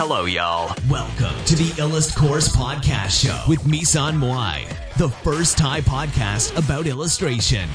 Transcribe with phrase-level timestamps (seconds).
[0.00, 0.74] Hello, y'all.
[0.88, 4.56] Welcome to the Illust Course Podcast Show with Misan Moai,
[4.96, 7.68] the first Thai podcast about illustration.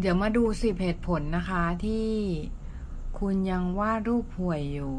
[0.00, 2.08] เดี๋ยวมาดูสิบเหตุผลนะคะที่
[3.18, 4.96] คุณยังวาดรูปห่วยอยู่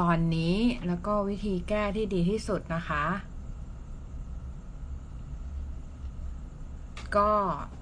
[0.00, 3.04] ตอนนี้แล้วก็วิธีแก้ที่ดีที่สุดนะคะ
[7.16, 7.30] ก็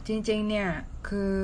[0.07, 0.69] จริงๆเนี่ย
[1.09, 1.39] คือ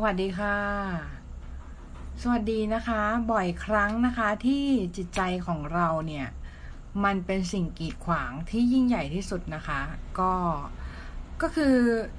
[0.00, 0.56] สวัสดีค่ะ
[2.22, 4.64] สวัสดีนะคะ บ่อยครั้งนะคะที่
[4.96, 6.26] จิตใจของเราเนี่ย
[7.04, 9.80] มันเป็นสิ่งกีดขวางที่ยิ่งใหญ่ที่สุดนะคะ
[10.18, 10.32] ก็
[11.42, 11.74] ก็คือ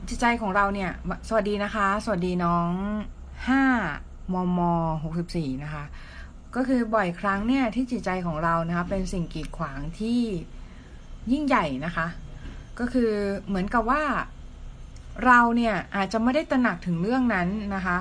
[0.09, 0.91] จิตใจของเราเนี่ย
[1.27, 2.69] สวัสดีนะคะ สวัสดีน้อง
[3.47, 3.63] ห้า
[4.33, 4.59] มม
[5.03, 5.83] หกสิบสี่นะคะ
[6.55, 10.21] ก็คือบ่อยครั้งเนี่ยที่จิตใจของเรานะคะ เป็นสิ่งกีดขวางที่
[11.31, 12.07] ยิ่งใหญ่นะคะ
[12.79, 13.11] ก็คือ
[13.47, 14.03] เหมือนกับว่า
[15.25, 17.97] เราเนี่ยอาจจะไม่ได้ตระหนักถึงเรื่องนั้นนะคะ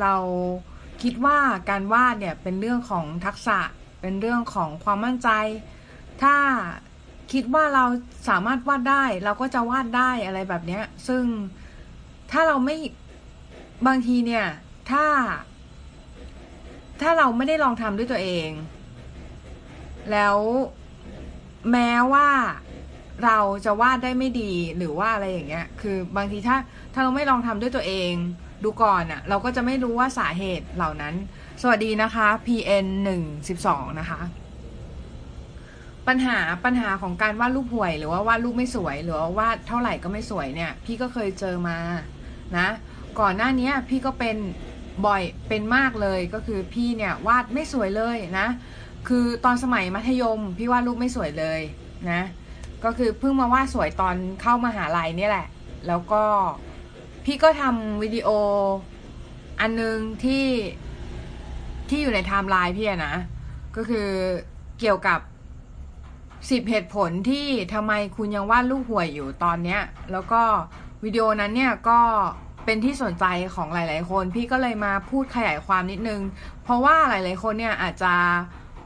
[0.00, 0.14] เรา
[1.02, 1.38] คิดว่า
[1.70, 3.58] การวาดเนี่ยเป็นเรื่องของทักษะ
[4.00, 5.28] เป็นเรื่องของความมั่นใจ
[6.22, 6.36] ถ้า
[7.32, 7.84] คิดว่าเรา
[8.28, 11.24] สามารถวาดได้ เราก็จะวาดได้อะไรแบบนี้ซึ่ง
[12.30, 12.76] ถ้าเราไม่
[13.86, 14.46] บางทีเนี่ย
[14.90, 15.04] ถ้า
[17.00, 18.50] ถ้าเราไม่ได้ลองทำด้วยตัวเอง
[20.12, 20.36] แล้ว
[21.72, 22.28] แม้ว่า
[23.24, 26.56] เราจะวาดได้ไม่ดีหรือว่าอะไรอย่างเงี้ย คือบางทีถ้า
[26.94, 28.12] ถ้าเราไม่ลองทำด้วยตัวเอง
[28.64, 31.14] ดูก่อนอะ่ะ เราก็จะไม่รู้ว่าสาเหตุเหล่านั้น
[31.62, 34.20] สวัสดีนะคะ PN หนึ่งสิบสองนะคะ
[36.08, 41.78] ปัญหาปัญหาของการวาดรูปห่วย หรือว่าวาดรูปไม่สวย หรือว่าวาดเท่าไหร่ก็ไม่สวยเนี่ย พี่ก็เคยเจอมา
[42.58, 42.68] นะ
[43.20, 44.36] ก่อนหน้านี้พี่ก็เป็น
[45.06, 48.48] บ่อยเป็นมากเลยก็คือพี่เนี่ยวาดไม่สวยเลยนะ
[49.08, 51.60] คือตอนสมัยมัธยม พี่วาดรูปไม่สวยเลย
[52.10, 52.22] นะ
[52.84, 55.46] ก็คือเพิ่งมาวาดสวยตอนเข้ามาหาลัยนี่แหละ
[55.86, 56.24] แล้วก็
[57.24, 58.28] พี่ก็ทำวิดีโอ
[59.60, 60.46] อันนึงที่
[61.88, 63.14] ที่อยู่ในไทม์ไลน์พี่นะ
[63.76, 64.08] ก็คือ
[64.80, 65.20] เกี่ยวกับ
[66.50, 69.80] สิบเหตุผลที่ทำไมคุณยังวาดรูปห่วยอยู่ตอนเนี้ย
[70.12, 70.42] แล้วก็
[71.04, 72.00] วิดีโอนั้นเนี่ยก็
[72.64, 73.24] เป็นที่สนใจ
[73.54, 76.20] ของหลาย ๆ คน พี่ก็เลยมาพูดขยายความนิดนึง
[76.64, 78.14] เพราะว่าหลาย ๆ คนเนี่ยอาจจะ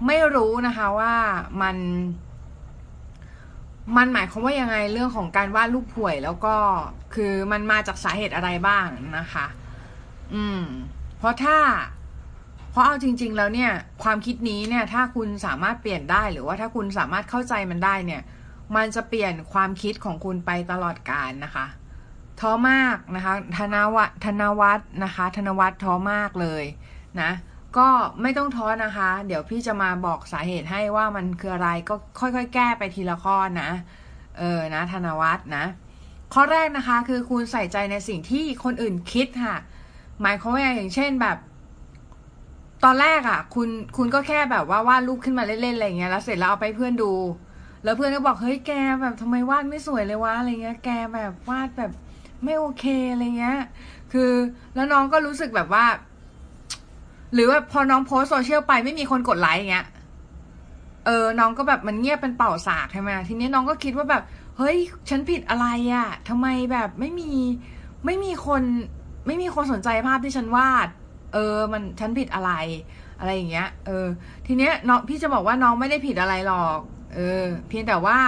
[0.06, 1.15] ไม่รู้นะคะว่า
[1.62, 1.77] มัน
[3.97, 6.56] มันหมายความว่ายังไงเรื่องของการวาดรูปห่วยแล้วก็
[7.15, 8.87] คือมันมาจากสาเหตุอะไรบ้าง
[9.19, 9.47] นะคะ
[10.34, 10.62] อืม
[11.19, 11.59] เพราะถ้า
[12.71, 13.72] เพราะเอาจริง ๆ แล้วเนี่ย
[14.03, 18.22] ความคิดนี้เนี่ย ถ้าคุณสามารถเปลี่ยนได้หรือว่าถ้าคุณสามารถเข้าใจมันได้เนี่ย
[18.77, 21.66] มันจะเปลี่ยนความคิดของคุณไปตลอดกาลนะคะ
[22.41, 26.65] ท้อมากนะคะ ธนวัฒธนวัฒน์นะคะ ธนวัฒน์ท้อมากเลย
[27.21, 27.31] นะ
[27.78, 27.88] ก็
[28.22, 33.70] ไม่ต้องท้อนะคะ เดี๋ยวพี่จะมาบอกสาเหตุให้ว่ามันคืออะไรก็ค่อยๆ แก้ไปทีละข้อนะ
[34.38, 35.64] เออนะ ธนวัฒน์นะ
[36.34, 39.56] ข้อแรกนะคะ คือคุณใส่ใจในสิ่งที่คนอื่นคิดค่ะ
[40.22, 41.36] หมายความว่าอย่างเช่นแบบ
[42.84, 47.12] ตอนแรกอะ คุณคุณก็แค่แบบว่าวาดรูปขึ้นมาเล่นๆอะไรเงี้ยแล้วเสร็จแล้วเอาไปเพื่อนดู
[47.84, 51.92] แล้วเพื่อนก็บอกเฮ้ยแกแบบทำไมวาดไม่สวยเลยวะอะไรเงี้ย แกแบบวาดแบบ
[52.44, 53.58] ไม่โอเคอะไรเงี้ย
[54.12, 54.30] คือ
[54.74, 55.84] แล้วน้องก็รู้สึกแบบว่า
[57.34, 59.87] หรือว่าพอน้องโพสโซเชียลไปไม่มีคนกดไลค์อย่างเงี้ย
[61.06, 64.22] เออ น้องก็แบบมันเงียบเป็นเป่าสากใช่ไหมทีนี้น้องก็คิดว่าแบบ
[64.59, 64.77] เฮ้ย
[65.09, 67.31] ฉันผิดอะไรอะ่ะทำไมแบบไม่มี
[68.05, 68.62] ไม่มีคน
[69.27, 70.89] ไม่มีคนสนใจภาพที่ฉันวาด
[71.33, 72.53] เออ มันฉันผิดอะไร
[73.19, 74.07] อะไรอย่างเงี้ย เออ
[74.47, 76.80] ทีเนี้ยน้องพี่จะบอกว่าน้องไม่ได้ผิดอะไรหรอก
[77.15, 78.19] เออ เพียงแต่ว่า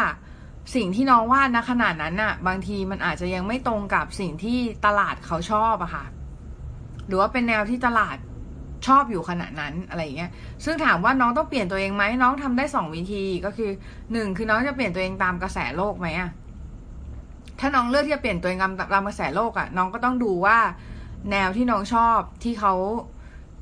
[0.75, 6.05] สิ่งที่น้องวาดนะขนาดนั้นน่ะ บางทีมันอาจจะยังไม่ตรงกับสิ่งที่ตลาดเขาชอบอะค่ะ
[7.07, 8.17] หรือว่าเป็นแนวที่ตลาด
[8.87, 10.31] ชอบอยู่ขณะนั้นอะไรอย่างเงี้ย
[10.65, 13.71] ซึ่งถามว่าน้องต้องเปลี่ยนตัวเองไหมน้องทำได้สองวิธีก็คือ
[14.13, 16.31] หนึ่งคือน้องจะเปลี่ยนตัวเองตามกระแสโลกไหมอะ
[17.61, 20.59] ถ้าน้องเลือกที่จะเปลี่ยนตัวเองตามตามกระแสโลกอะน้องก็ต้องดูว่า
[21.31, 22.75] แนวที่น้องชอบที่เขา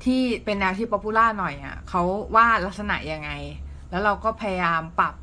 [0.05, 2.01] ที่เป็นแนวที่ป๊อปปูล่าหน่อยอะเขา
[2.35, 3.29] วาดลักษณะยังไง
[3.89, 5.13] แล้วเราก็พยายามปรับ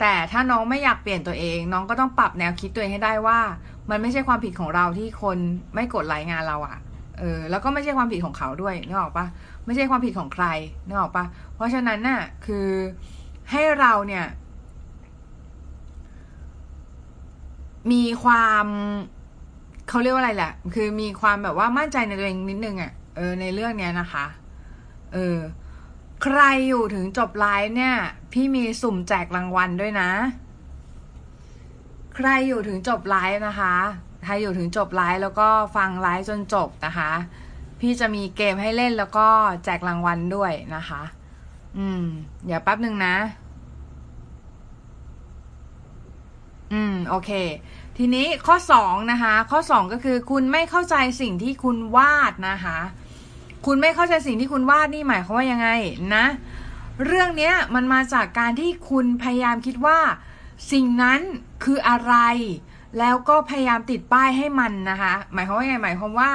[0.00, 3.38] แต่ถ้าน้องไม่อยากเปลี่ยนตัวเอง น้องก็ต้องปรับแนวคิดตัวเองให้ได้ว่า
[3.90, 5.38] มันไม่ใช่ความผิดของเราที่คน
[5.74, 6.76] ไม่กดไลค์งานเราอะ
[7.18, 9.26] เออแล้วก็ไม่ใช่ความผิดของเขาด้วยนึกออกปะ
[9.64, 10.46] ไม่ใช่ความผิดของใคร
[10.86, 11.24] นึกออกปะ
[11.54, 12.68] เพราะฉะนั้นน่ะคือ
[13.50, 14.24] ให้เราเนี่ย
[17.92, 18.66] มีความ
[19.88, 24.26] เขาเรียกว่าอะไรแหละ คือมีความแบบว่ามั่นใจในตัวเองนิดนึงอะ่ะเออในเรื่องเนี้ยนะคะ
[25.12, 25.38] เออ
[26.22, 27.94] ใครอยู่ถึงจบไลฟ์เนี่ย
[28.32, 30.10] พี่มีสุ่มแจกรางวัลด้วยนะ
[32.14, 33.74] ใครอยู่ถึงจบไลฟ์นะคะ
[34.24, 37.12] ใครอยู่ถึงจบไลฟ์แล้วก็ฟังไลฟ์จนจบนะคะ
[37.80, 39.26] พี่จะมีเกมให้เล่นแล้วก็
[39.64, 41.02] แจกรางวัลด้วยนะคะ
[41.78, 42.02] อืม
[42.44, 43.16] เดี๋ยวแป๊บหนึ่งนะ
[46.72, 47.30] อืม โอเค
[47.98, 52.78] ทีนี้ข้อสองนะคะ ข้อสองก็คือคุณไม่เข้าใจสิ่งที่คุณวาดนะคะ
[53.66, 55.68] คุณไม่เข้าใจสิ่งที่คุณวาดนี่หมายความว่ายังไง
[56.14, 56.26] นะ
[57.06, 59.98] เรื่องเนี้ยมันมาจากการที่คุณพยายามคิดว่า
[60.72, 61.20] สิ่งนั้น
[61.64, 62.14] คืออะไร
[62.98, 66.30] แล้วก็พยายามติดป้ายให้มันนะคะ หมายความว่าไงหมายความว่า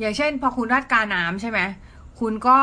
[0.00, 1.60] อย่างเช่น พอคุณวาดกาน้ำใช่ไหม
[2.20, 2.60] คุณก็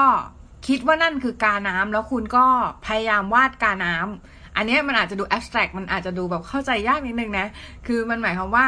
[0.67, 2.45] คิดว่านั่นคือกาน้ำแล้วคุณก็
[2.85, 7.47] พยายามวาดกาน้ำอันนี้มันอาจจะดู abstract มันอาจจะดูแบบเข้าใจยากนิดนึงนะ
[7.87, 8.65] คือมันหมายความว่า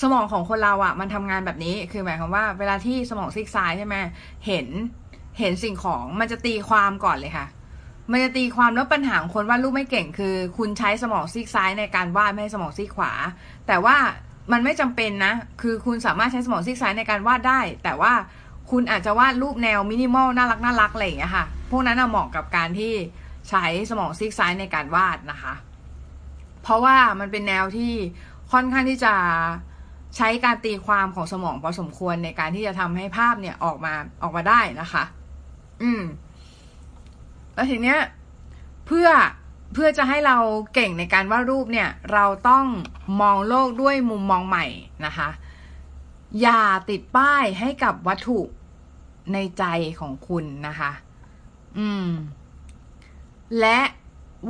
[0.00, 3.96] สมองของคนเราอะ่ะ มันทำงานแบบนี้ คือหมายความว่า เวลาที่สมองซีกซ้ายใช่ไหม
[4.46, 4.66] เห็น
[5.38, 7.46] เห็นสิ่งของมันจะตีความก่อนเลยค่ะ
[8.10, 13.12] มันจะตีความแล้วปัญหาของคนวาดรูปไม่เก่งคือ คุณใช้สมองซีกซ้ายในการวาดไม่ให้สมองซีกขวา
[13.66, 13.96] แต่ว่า
[14.52, 18.12] มันไม่จำเป็นนะ คือคุณสามารถใช้สมองซีกซ้ายในการวาดได้ แต่ว่า
[18.70, 22.92] คุณอาจจะวาดรูปแนวมินิมอลน่ารักน่ารักอะไรอย่างเงี้ยค่ะ พวกนั้นเหมาะกับการที่
[23.48, 25.54] ใช้สมองซีกซ้ายในการวาดนะคะ
[26.62, 27.92] เพราะว่ามันเป็นแนวที่
[28.52, 29.14] ค่อนข้างที่จะ
[30.16, 35.04] ใช้การตีความของสมองพอสมควรในการที่จะทำให้ภาพเนี่ยออกมาออกมาได้นะคะ
[35.82, 36.02] อืม
[37.60, 38.00] แล้วทีเนี้ย
[38.86, 39.08] เพื่อ
[39.72, 40.36] เพื่อจะให้เรา
[40.74, 42.66] เก่งในการวาดรูปเนี่ย เราต้อง
[43.20, 44.66] มองโลกด้วยมุมมองใหม่
[45.06, 45.28] นะคะ
[46.40, 48.40] อย่าติดป้ายให้กับวัตถุ
[49.32, 49.64] ในใจ
[50.00, 50.92] ของคุณนะคะ
[51.78, 52.08] อืม
[53.60, 53.80] และ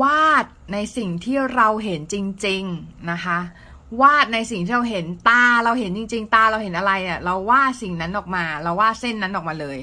[0.03, 2.17] วาดในสิ่งที่เราเห็นจ
[2.47, 3.39] ริง ๆนะคะ
[4.03, 9.79] วาดในสิ่งที่เราเห็นตาเราเห็นจริง ๆ ตาเราเห็นอะไรเนี่ยเราวาดสิ่งนั้นออกมา เราวาดเส้นนั้นออกมาเลย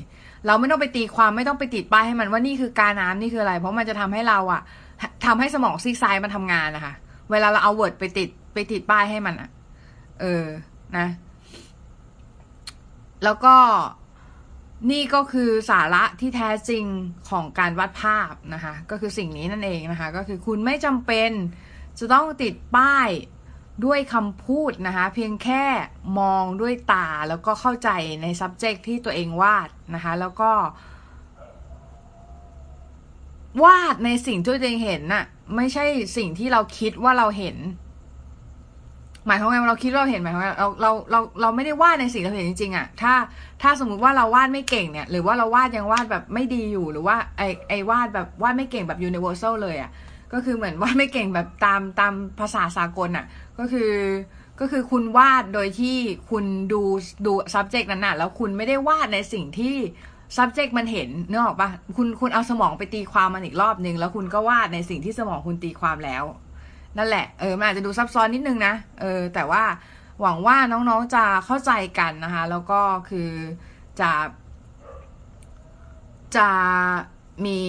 [0.48, 4.62] เราไม่ต้องไปตีความไม่ต้องไปติดป้ายให้มันว่านี่คือกาน้ำนี่คืออะไร เพราะมันจะทำให้เราอะ
[5.26, 6.94] ทำให้สมองซีกซ้ายมันทำงานนะคะ
[7.32, 9.50] เวลาเราเอา word ไปติดไปติดป้ายให้มันอะ
[10.22, 10.46] เออ
[10.98, 11.08] นะ
[13.24, 13.56] แล้วก็
[14.92, 16.86] นี่ก็คือสาระที่แท้จริง
[17.30, 21.32] ของการวาดภาพนะคะ ก็คือสิ่งนี้นั่นเองนะคะ ก็คือคุณไม่จำเป็น
[22.00, 23.08] จะต้องติดป้าย
[23.86, 25.64] ด้วยคำพูดนะคะ เพียงแค่
[26.20, 27.90] มองด้วยตาแล้วก็เข้าใจ
[28.22, 30.52] ใน subject ที่ตัวเองวาดนะคะ แล้วก็
[33.64, 35.26] วาดในสิ่งที่ตัวเองเห็นน่ะ
[35.56, 35.86] ไม่ใช่
[36.18, 37.58] สิ่งที่เราคิดว่าเราเห็น
[39.28, 43.14] หมายความว่าเราคิดว่าเราเห็นหมายความว่าเราเราเราเราไม่ได้วาดในสิ่งเราเห็นจริงๆอะ่ะ ถ้า
[43.62, 49.92] ถ้าสมมุติว่าเราวาดไม่เก่งเนี่ย หรือว่าเราวาดยังวาดแบบไม่ดีอยู่หรือว่าไอไอวาดแบบวาดไม่เก่งแบบ universal เลยอะ่ะ
[50.34, 53.26] ก็คือเหมือนวาดไม่เก่งแบบตามตามภาษาสากลอะ่ะ
[53.60, 53.92] ก็คือ
[54.60, 55.98] ก็คือคุณวาดโดยที่
[56.30, 56.82] คุณดู
[57.26, 59.76] ดู subject นั้นน่ะ แล้วคุณไม่ได้วาดในสิ่งที่
[60.38, 66.24] subject มันเห็นเนกออกปะคุณคุณเอาสมองไปตีความมันอีกรอบนึง แล้วคุณก็วาดในสิ่งที่สมองคุณตีความแล้ว
[66.98, 69.64] นั่นแหละเออมันอาจจะดูซับซ้อนนิดนึงนะเออแต่ว่า
[70.22, 72.80] หวังว่าน้องๆจะเข้าใจกันนะคะ แล้วก็
[73.10, 73.30] คือ
[74.00, 74.12] จะ
[76.38, 76.50] จะ
[77.46, 77.62] มี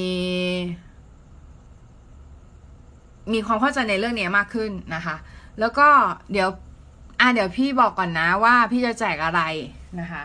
[3.32, 5.16] มีความเข้าใจในเรื่องนี้มากขึ้นนะคะ
[5.60, 5.88] แล้วก็
[6.32, 6.48] เดี๋ยว
[7.20, 9.40] อะเดี๋ยวพี่บอกก่อนนะว่าพี่จะแจกอะไร
[10.00, 10.24] นะคะ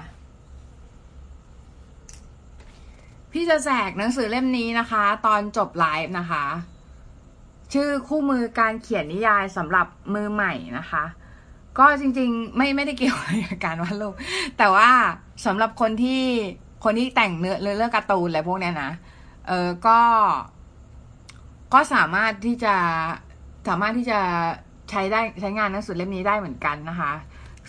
[3.32, 6.46] พี่จะแจกหนังสือเล่มนี้นะคะ ตอนจบไลฟ์นะคะ
[7.74, 11.04] ชื่อคู่มือการเขียนนิยายสำหรับมือใหม่นะคะ
[11.80, 14.14] ก็จริงๆ ไม่ไม่ได้เกี่ยวกับการวาดรูป
[14.58, 14.90] แต่ว่า
[15.46, 16.24] สำหรับคนที่
[16.84, 18.92] คนที่แต่งเนื้อเรื่องการ์ตูนอะไรพวกเนี้ยนะ
[19.48, 20.00] เออก็
[21.74, 22.76] ก็สามารถที่จะ
[23.68, 24.20] สามารถที่จะ
[24.90, 27.14] ใช้ได้ใช้งานหนังสือเล่มนี้ได้เหมือนกันนะคะ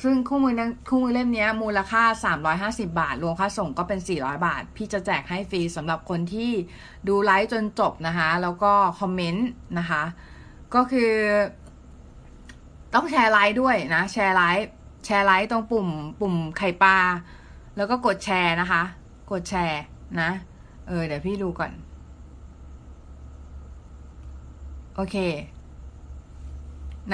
[0.02, 0.54] ซึ่งคู่มือ
[0.88, 2.02] คู่มือเล่มนี้มูลค่า
[2.82, 6.50] 350 บาท รวมค่าส่งก็เป็น 400 บาท พี่จะแจกให้ฟรีสำหรับคนที่
[7.08, 10.02] ดูไลฟ์จนจบนะคะ แล้วก็คอมเมนต์นะคะ
[10.75, 11.12] ก็คือ
[12.94, 14.68] ต้องแชร์ไลฟ์ด้วยนะ แชร์ไลฟ์
[15.04, 15.88] แชร์ไลฟ์ตรงปุ่ม
[16.20, 16.99] ปุ่มไข่ปลา
[17.76, 18.82] แล้วก็กดแชร์นะคะ
[19.30, 19.80] กดแชร์
[20.20, 20.30] นะ
[20.88, 21.73] เออเดี๋ยวพี่ดูก่อน
[24.94, 25.16] โอเค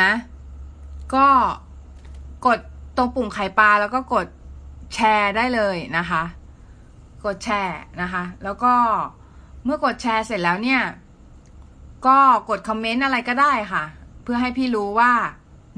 [0.01, 0.13] นะ
[1.15, 1.27] ก็
[2.47, 2.59] กด
[2.97, 4.27] ตรงปุ่มไข่ปลาแล้วก็กด
[4.95, 6.23] แชร์ได้เลยนะคะ
[7.25, 8.75] กดแชร์นะคะ แล้วก็
[9.65, 10.83] เมื่อกดแชร์เสร็จแล้วเนี่ย
[12.07, 12.19] ก็
[12.49, 13.85] กดคอมเมนต์อะไรก็ได้ค่ะ
[14.23, 15.13] เพื่อให้พี่รู้ว่า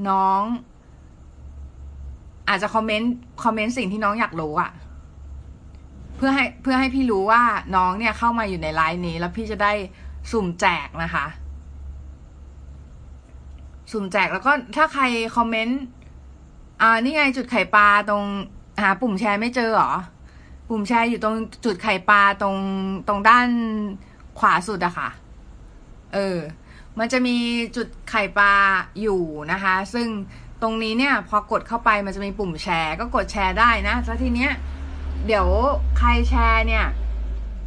[0.09, 0.41] น้อง
[2.49, 4.71] อาจจะคอมเมนต์คอมเมนต์สิ่งที่น้องอยากรู้อะ
[6.17, 7.41] เพื่อให้เพื่อให้พี่รู้ว่า
[7.75, 9.73] น้องเนี่ยเข้ามาอยู่ในไลน์นี้ แล้วพี่จะได้
[10.31, 11.25] สุ่มแจกนะคะ
[13.93, 15.03] สุ่มแจกแล้วก็ถ้าใคร
[15.35, 15.81] คอมเมนต์
[16.81, 18.23] อ่านี่ไงจุดไข่ปลาตรง
[18.81, 19.91] หาปุ่มแชร์ไม่เจอหรอ
[20.69, 21.35] ปุ่มแชร์อยู่ตรง
[21.65, 22.57] จุดไข่ปลาตรง
[23.07, 23.47] ตรงด้าน
[24.39, 25.09] ขวาสุดอะค่ะ
[26.13, 26.37] เออ
[26.99, 27.35] มันจะมี
[27.75, 28.53] จุดไข่ปลา
[29.01, 29.21] อยู่
[29.51, 30.07] นะคะ ซึ่ง
[30.61, 34.51] ตรงนี้เนี่ยพอกดเข้าไปมันจะมีปุ่มแชร์ ก็กดแชร์ได้นะแล้วทีเนี้ย
[35.27, 35.47] เดี๋ยว
[35.97, 36.85] ใครแชร์เนี่ย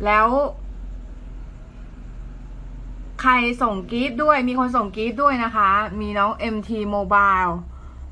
[0.04, 0.26] แล้ว
[3.23, 3.32] ใคร
[3.62, 5.70] ส่งกีฟด้วย มีคนส่งกีฟด้วยนะคะ
[6.00, 7.52] มีน้อง MT Mobile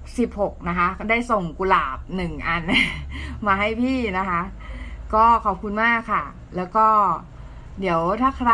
[0.05, 2.63] 16 นะคะ ได้ส่งกุหลาบหนึ่งอัน
[3.47, 4.41] มาให้พี่นะคะ
[5.15, 6.25] ก็ขอบคุณมากค่ะ
[6.57, 6.87] แล้วก็
[7.81, 8.53] เดี๋ยวถ้าใคร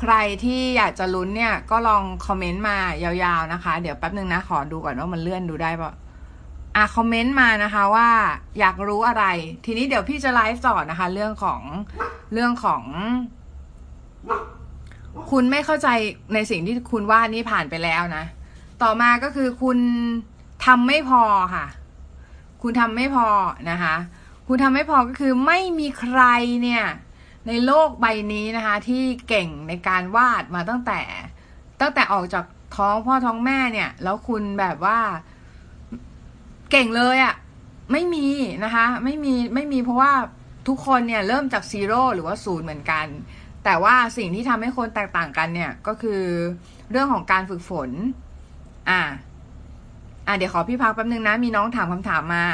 [0.00, 5.92] ใครที่อยากจะลุ้นเนี่ย ก็ลองคอมเมนต์มายาวๆนะคะ เดี๋ยวแป๊บนึงนะ ขอดูก่อนว่ามันเลื่อนดูได้ปะ
[6.76, 8.08] อะคอมเมนต์มานะคะว่า
[8.58, 9.24] อยากรู้อะไร
[9.64, 11.60] ทีนี้เดี๋ยวพี่จะไลฟ์สอนนะคะ เรื่องของ
[12.32, 12.82] เรื่องของ
[15.30, 15.88] คุณไม่เข้าใจ
[16.34, 18.24] ในสิ่งที่คุณวาดนี่ผ่านไปแล้วนะ
[18.82, 19.78] ต่อมาก็คือคุณ
[20.66, 21.22] ทำไม่พอ
[21.54, 21.66] ค่ะ
[22.62, 23.28] คุณทำไม่พอ
[23.70, 23.96] นะคะ
[24.48, 26.22] คุณทำไม่พอก็คือไม่มีใคร
[26.62, 26.84] เนี่ย
[27.46, 31.00] ในโลกใบนี้นะคะ ที่เก่งในการวาดมาตั้งแต่
[31.80, 32.44] ตั้งแต่ออกจาก
[32.76, 34.98] ท้องพ่อท้องแม่เนี่ย แล้วคุณแบบว่า
[36.70, 37.34] เก่งเลยอะ่ะ
[37.92, 38.26] ไม่มี
[38.64, 40.12] นะคะ ไม่มีไม่มีเพราะว่า
[40.68, 43.06] ทุกคนเนี่ยเริ่มจากซีโร่หรือว่าศูนย์เหมือนกัน
[43.64, 46.22] แต่ว่าสิ่งที่ทำให้คนแตกต่างกันเนี่ยก็คือ
[46.90, 47.90] เรื่องของการฝึกฝน
[48.90, 49.00] อ่า
[50.26, 52.44] อ่าเดี๋ยวขอพี่พักแป๊บนึงนะ มีน้องถามคำถามมา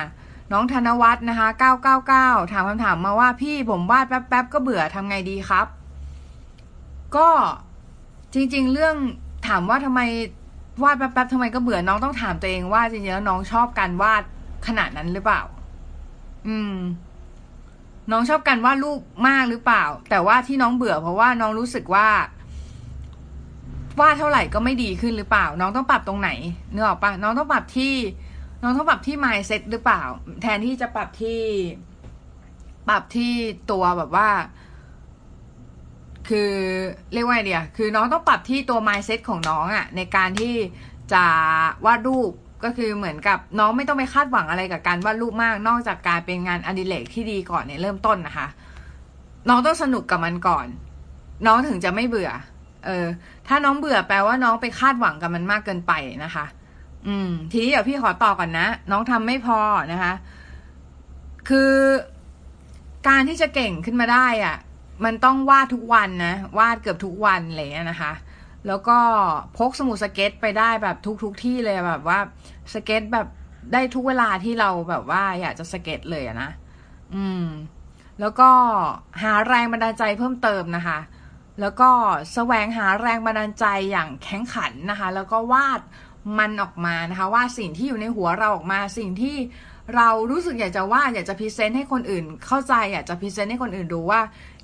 [0.52, 1.49] น้องธนวัฒน์นะคะ
[2.00, 5.67] 999 ถามคำถามมาว่าพี่ผมวาดแป๊บๆก็เบื่อทำไงดีครับ
[7.17, 7.29] ก็
[8.35, 8.97] จริง ๆ เรื่อง
[9.49, 10.00] ถามว่าทำไม
[10.83, 14.23] วาดแป๊บๆทำไมก็เบื่อน้องต้องถามตัวเองว่าจริงๆแล้วน้องชอบการวาด
[14.67, 15.43] ขนาดนั้นหรือเปล่า
[16.49, 16.75] อืม
[18.11, 22.09] น้องชอบการวาดรูปมากหรือเปล่า แต่ว่าที่น้องเบื่อเพราะว่าน้องรู้สึกว่า
[24.00, 26.31] วาดเท่าไหร่ก็ไม่ดีขึ้นหรือเปล่า น้องต้องปรับตรงไหน
[26.73, 27.95] เนื้อออกปะน้องต้องปรับที่
[28.62, 30.02] น้องต้องปรับที่ mindset หรือเปล่า
[30.43, 31.40] แทนที่จะปรับที่
[32.88, 33.33] ปรับที่
[33.71, 34.29] ตัวแบบว่า
[36.29, 36.52] คือ
[37.12, 40.55] เรียกว่าไงเดียคือน้องต้องปรับที่ตัว mindset ของน้องอะในการที่
[41.12, 41.25] จะ
[41.87, 42.33] วาดรูป
[42.64, 48.47] ก็คือเหมือนกับน้องไม่ต้องไปคาดหวังอะไรกับการวาดรูปมาก นอกจากการเป็นงานอดิเรกที่ดีก่อนเนี่ยเริ่มต้นนะคะ
[49.49, 50.67] น้องต้องสนุกกับมันก่อน
[51.47, 52.31] น้องถึงจะไม่เบื่อ
[52.87, 53.07] เออ
[53.49, 55.93] ถ้าน้องเบื่อแปลว่าน้องไปคาดหวังกับมันมากเกินไป
[56.25, 56.47] นะคะ
[57.07, 59.59] อืม ทีนี้เดี๋ยวพี่ขอต่อก่อนนะ น้องทำไม่พอ
[59.93, 60.12] นะคะ
[61.49, 61.73] คือ
[63.09, 64.57] การที่จะเก่งขึ้นมาได้อะ่ะ
[65.05, 68.12] มันต้องวาดทุกวันนะ วาดเกือบทุกวันเลยนะคะ
[68.67, 68.99] แล้วก็
[69.59, 72.19] พกสมุดสเก็ตช์ไปได้แบบทุกทุกที่เลยแบบว่า
[72.75, 73.26] สเก็ตช์แบบ
[73.73, 76.50] ได้ทุกเวลาที่เราแบบว่า อยากจะสเก็ตช์เลยนะ
[77.14, 77.47] อืม
[78.21, 78.50] แล้วก็
[79.23, 80.99] หาแรงบันดาลใจเพิ่มเติมนะคะ
[81.61, 81.90] แล้วก็
[82.35, 85.81] แสวงหาแรงบันดาลใจอย่างแข็งขันนะคะ แล้วก็วาด
[86.38, 89.37] มันออกมานะคะวาดสิ่งที่อยู่ในหัวเราออกมา สิ่งที่
[89.97, 94.21] เรารู้สึกอยากจะวาดอยากจะ present ให้คนอื่นเข้าใจอยากจะ present ให้คนอื่นดูว่า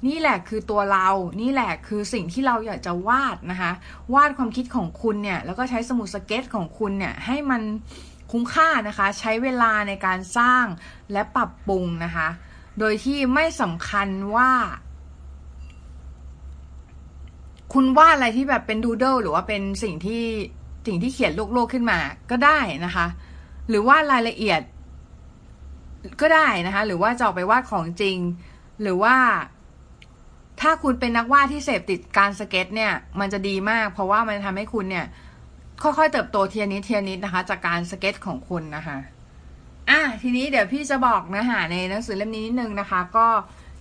[0.06, 1.08] นี่แหละคือตัวเรา
[1.40, 3.72] นี่แหละคือสิ่งที่เราอยากจะวาดนะคะ
[4.14, 7.62] วาดความคิดของคุณเนี่ย แล้วก็ใช้สมุดสเก็ตช์ของคุณเนี่ย ให้มัน
[8.32, 10.64] คุ้มค่านะคะ ใช้เวลาในการสร้าง
[11.12, 12.28] และปรับปรุงนะคะ
[12.78, 14.50] โดยที่ไม่สำคัญว่า
[17.72, 20.24] คุณวาดอะไรที่แบบเป็นดูเดิลหรือว่าเป็นสิ่งที่
[20.86, 21.98] สิ่งที่เขียนโลกๆขึ้นมา
[22.30, 23.06] ก็ได้นะคะ
[23.68, 24.60] หรือว่ารายละเอียด
[26.20, 28.18] ก็ได้นะคะ หรือว่าจะออกไปวาดของจริง
[28.82, 29.16] หรือว่า
[30.60, 35.06] ถ้าคุณเป็นนักวาดที่เสพติดการสเก็ตเนี่ย มันจะดีมาก เพราะว่ามันทำให้คุณเนี่ย
[35.82, 38.98] ค่อยๆเติบโตเทียนิดเทียนิดนะคะ จากการสเก็ตของคุณนะคะ
[39.90, 43.26] อะทีนี้เดี๋ยวพี่จะบอกเนื้อหาในหนังสือเล่มนี้นิดนึงนะคะ ก็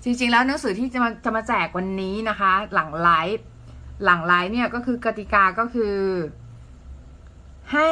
[0.03, 3.45] จริงๆ แล้วหนังสือที่จะมาจะมาแจกวันนี้นะคะ หลังไลฟ์
[4.03, 5.95] หลังไลฟ์เนี่ยก็คือกติกาก็คือ
[7.73, 7.89] ให้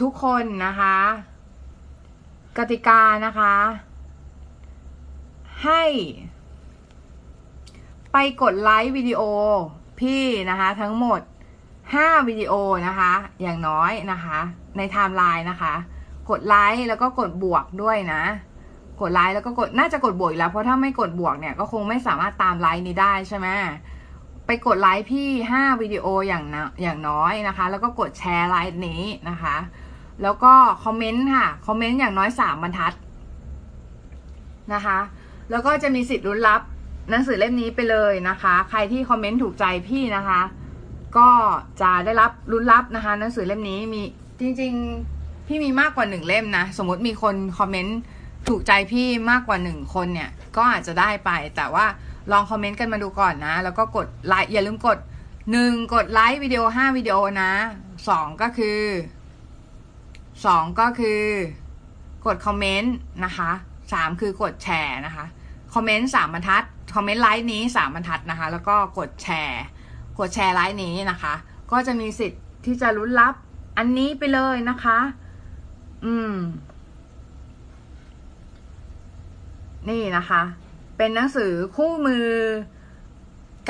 [0.00, 0.96] ทุกคนนะคะ
[2.58, 3.54] กติกานะคะ
[5.64, 5.82] ให้
[8.16, 9.22] ไปกดไลค์วิดีโอ
[10.00, 11.20] พี่นะคะทั้งหมด
[11.74, 12.52] 5 วิดีโอ
[12.86, 14.38] นะคะ อย่างน้อยนะคะ
[14.76, 15.74] ในไทม์ไลน์นะคะ
[16.30, 18.22] กดไลค์แล้วก็กดบวกด้วยนะ
[19.00, 23.48] กดไลค์แล้วก็กดน่าจะกดบวกแล้วเพราะถ้าไม่กดบวกเนี่ยก็คงไม่สามารถตามไลฟ์นี้ได้ใช่ไหม
[24.46, 29.56] ไปกดไลค์พี่ 5 วิดีโออย่างนะอย่างน้อยนะคะ แล้วก็กดแชร์ไลฟ์นี้นะคะ
[30.22, 30.52] แล้วก็
[30.84, 32.92] คอมเมนต์ค่ะ คอมเมนต์อย่างน้อย 3 บรรทัด
[34.74, 34.98] นะคะ
[35.50, 36.62] แล้วก็จะมีสิทธิ์ลุ้นรับ
[37.10, 40.40] หนังสือเล่มนี้ไปเลยนะคะ ใครที่คอมเมนต์ถูกใจพี่นะคะ
[41.16, 41.28] ก็
[41.80, 44.02] จะได้รับลุ้นรับนะคะ หนังสือเล่มนี้มี
[44.40, 44.72] จริง
[45.10, 47.98] ๆ พี่มีมากกว่าหนึ่งเล่มนะ สมมติมีคนคอมเมนต์
[48.48, 51.86] ถูกใจพี่มากกว่าหนึ่งคนเนี่ย ก็อาจจะได้ไป แต่ว่า
[52.32, 54.98] ลองคอมเมนต์กันมาดูก่อนนะ แล้วก็กดไลค์อย่าลืมกด
[55.52, 57.52] หนึ่งกดไลค์วิดีโอห้าวิดีโอนะ
[58.08, 58.80] สองก็คือ
[60.46, 61.22] สองก็คือ
[62.26, 62.94] กดคอมเมนต์
[63.24, 63.50] นะคะ
[63.92, 65.24] สามคือกดแชร์นะคะ
[65.74, 69.64] คอมเมนต์สามบรรทัด คอมเมนต์ไลฟ์นี้สามบรรทัดนะคะ แล้วก็กดแชร์
[70.18, 71.34] กดแชร์ไลฟ์นี้นะคะ
[71.72, 73.34] ก็จะมีสิทธิ์ที่จะลุ้นรับ
[73.78, 74.98] อันนี้ไปเลยนะคะ
[76.04, 76.34] อืม
[79.88, 80.42] นี่นะคะ
[80.96, 82.28] เป็นหนังสือคู่มือ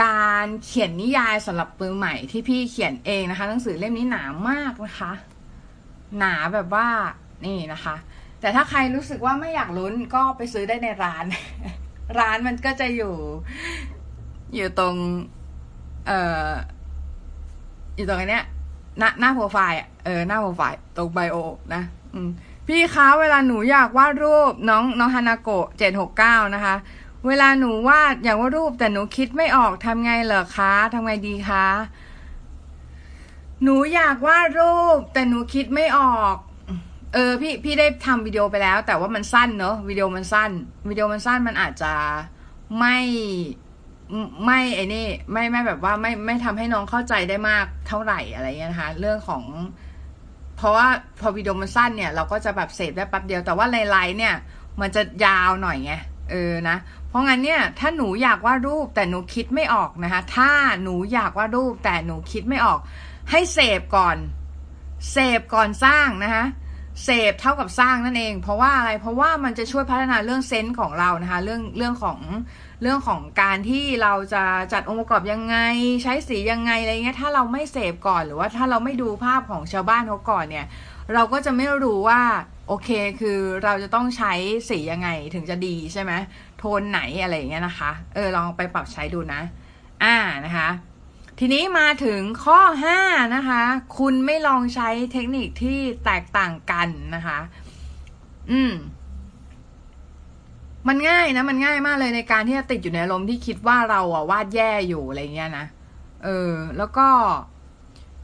[0.02, 5.12] การเขียนนิยายสำหรับมือใหม่ที่พี่เขียนเองนะคะ หนังสือเล่มนี้หนามากนะคะ
[6.18, 6.88] หนาแบบว่า
[7.44, 7.94] นี่นะคะ
[8.40, 11.24] แต่ถ้าใครรู้สึกว่าไม่อยากลุ้นก็ไปซื้อได้ในร้าน
[12.18, 13.14] ร้านมันก็จะอยู่
[14.54, 14.96] อยู่ตรง
[16.06, 16.18] เอ่
[16.48, 16.50] อ
[17.96, 18.44] อยู่ตรงอันเนี้ย
[18.98, 21.36] หน้าหน้าโปรไฟล์อะเออหน้าโปรไฟล์ตรงไบโอ
[21.74, 21.82] นะ
[22.14, 22.30] อืม
[22.68, 26.74] พี่คะเวลาหนูอยากวาดรูปน้องน้องฮานาโกะเจ็ดหกเก้านะคะ
[27.26, 31.66] เวลาหนูวาดอยากวาดรูป แต่หนูคิดไม่ออกทำไงเหรอคะทำไงดีคะ
[33.62, 36.36] หนูอยากวาดรูป แต่หนูคิดไม่ออก
[37.14, 40.50] เออพี่พี่ได้ทำวิดีโอไปแล้ว แต่ว่ามันสั้นเนอะวิดีโอมันสั้น
[40.88, 41.92] วิดีโอมันสั้นมันอาจจะ
[42.78, 42.98] ไม่
[44.44, 49.42] ไม่ไอ้นี่ไม่ไม่แบบว่าไม่ไม่ทำให้น้องเข้าใจได้มากเท่าไหร่อะไรเงี้ยนะคะเรื่องของ
[50.56, 50.86] เพราะว่า
[51.20, 54.34] พอวิดีโอมันสั้นเนี่ย เราก็จะแบบเสพได้แป๊บเดียวแต่ว่าไลน์เนี่ย
[54.80, 55.94] มันจะยาวหน่อยไง
[56.30, 56.76] เออนะ
[57.08, 60.50] เพราะงั้นเนี่ย ถ้าหนูอยากวาดรูปแต่หนูคิดไม่ออกนะคะ ถ้า
[60.82, 62.78] หนูอยากวาดรูปแต่หนูคิดไม่ออก
[63.30, 64.16] ให้เสพก่อน
[65.12, 66.44] เสพก่อนสร้างนะคะ
[67.02, 72.18] เสพเท่ากับสร้างนั่นเอง เพราะว่าอะไรเพราะว่ามันจะช่วยพัฒนาเรื่องเซนส์ของเรานะคะ เรื่องเรื่องของ
[72.82, 75.56] เรื่องของการที่เราจะจัดองค์ประกอบยังไง
[76.02, 80.66] ใช้สียังไงอะไรเงี้ยถ้าเราไม่เสพก่อนหรือว่าถ้าเราไม่ดูภาพของชาวบ้านเขาก่อนเนี่ย
[81.14, 82.20] เราก็จะไม่รู้ว่า
[82.68, 82.88] โอเค
[83.20, 84.32] คือเราจะต้องใช้
[84.68, 86.12] สียังไงถึงจะดีใช่ไหม
[86.58, 89.40] โทนไหนอะไรอย่างเงี้ยนะคะ เออลองไปปรับใช้ดูนะ
[90.02, 90.68] อ่านะคะ
[91.38, 92.60] ทีนี้มาถึงข้อ
[92.98, 93.62] 5 นะคะ
[93.98, 97.38] คุณไม่ลองใช้เทคนิคที่แตกต่างกันนะคะ
[98.50, 98.72] อืม
[100.88, 105.66] มันง่ายนะ มันง่ายมากเลยในการที่จะติดอยู่ในอารมที่คิดว่าเราอะวาดแย่อยู่อะไรเงี้ยนะ
[106.24, 107.08] เออ แล้วก็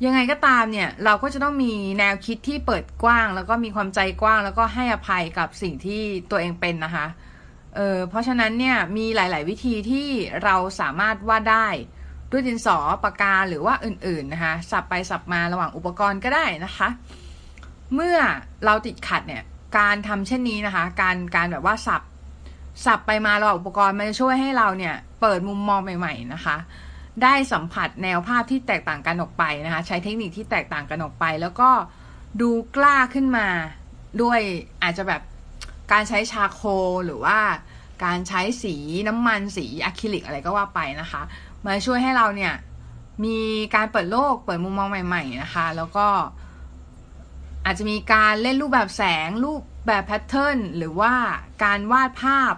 [0.04, 7.06] ยังไงก็ตามเนี่ย เราก็จะต้องมีแนวคิดที่เปิดกว้าง แล้วก็มีความใจกว้าง แล้วก็ให้อภัยกับสิ่งที่ตัวเองเป็นนะคะ
[7.76, 10.08] เออเพราะฉะนั้นเนี่ยมีหลาย ๆ วิธีที่
[10.44, 11.68] เราสามารถวาดได้
[12.30, 16.88] ด้วยดินสอปากกาหรือว่าอื่นๆนะคะสับไปสับมาระหว่างอุปกรณ์ก็ได้นะคะ
[17.94, 18.18] เมื่อ
[18.64, 19.42] เราติดขัดเนี่ย
[19.78, 22.02] การทำเช่นนี้นะคะ การการแบบว่าสับ
[22.84, 26.56] สับไปมาระหว่างอุปกรณ์มันจะช่วยให้เราเนี่ยเปิดมุมมองใหม่ๆนะคะ
[27.22, 31.70] ได้สัมผัสแนวภาพที่แตกต่างกันออกไปนะคะ ใช้เทคนิคที่แตกต่างกันออกไป แล้วก็
[32.40, 33.48] ดูกล้าขึ้นมา
[34.22, 34.40] ด้วย
[34.82, 35.22] อาจจะแบบ
[35.92, 36.62] การใช้ charcoal
[37.06, 37.38] หรือว่า
[38.04, 38.74] การใช้สี
[39.08, 41.22] น้ำมันสีอะคริลิกอะไรก็ว่าไปนะคะ
[41.66, 42.54] มาช่วยให้เราเนี่ย
[43.24, 43.38] มี
[43.74, 46.06] การเปิดโลกเปิดมุมมองใหม่ ๆ นะคะ แล้วก็
[47.64, 51.12] อาจจะมีการเล่นรูปแบบแสงรูปแบบแพทเทิร์นหรือว่า
[51.64, 52.54] การวาดภาพ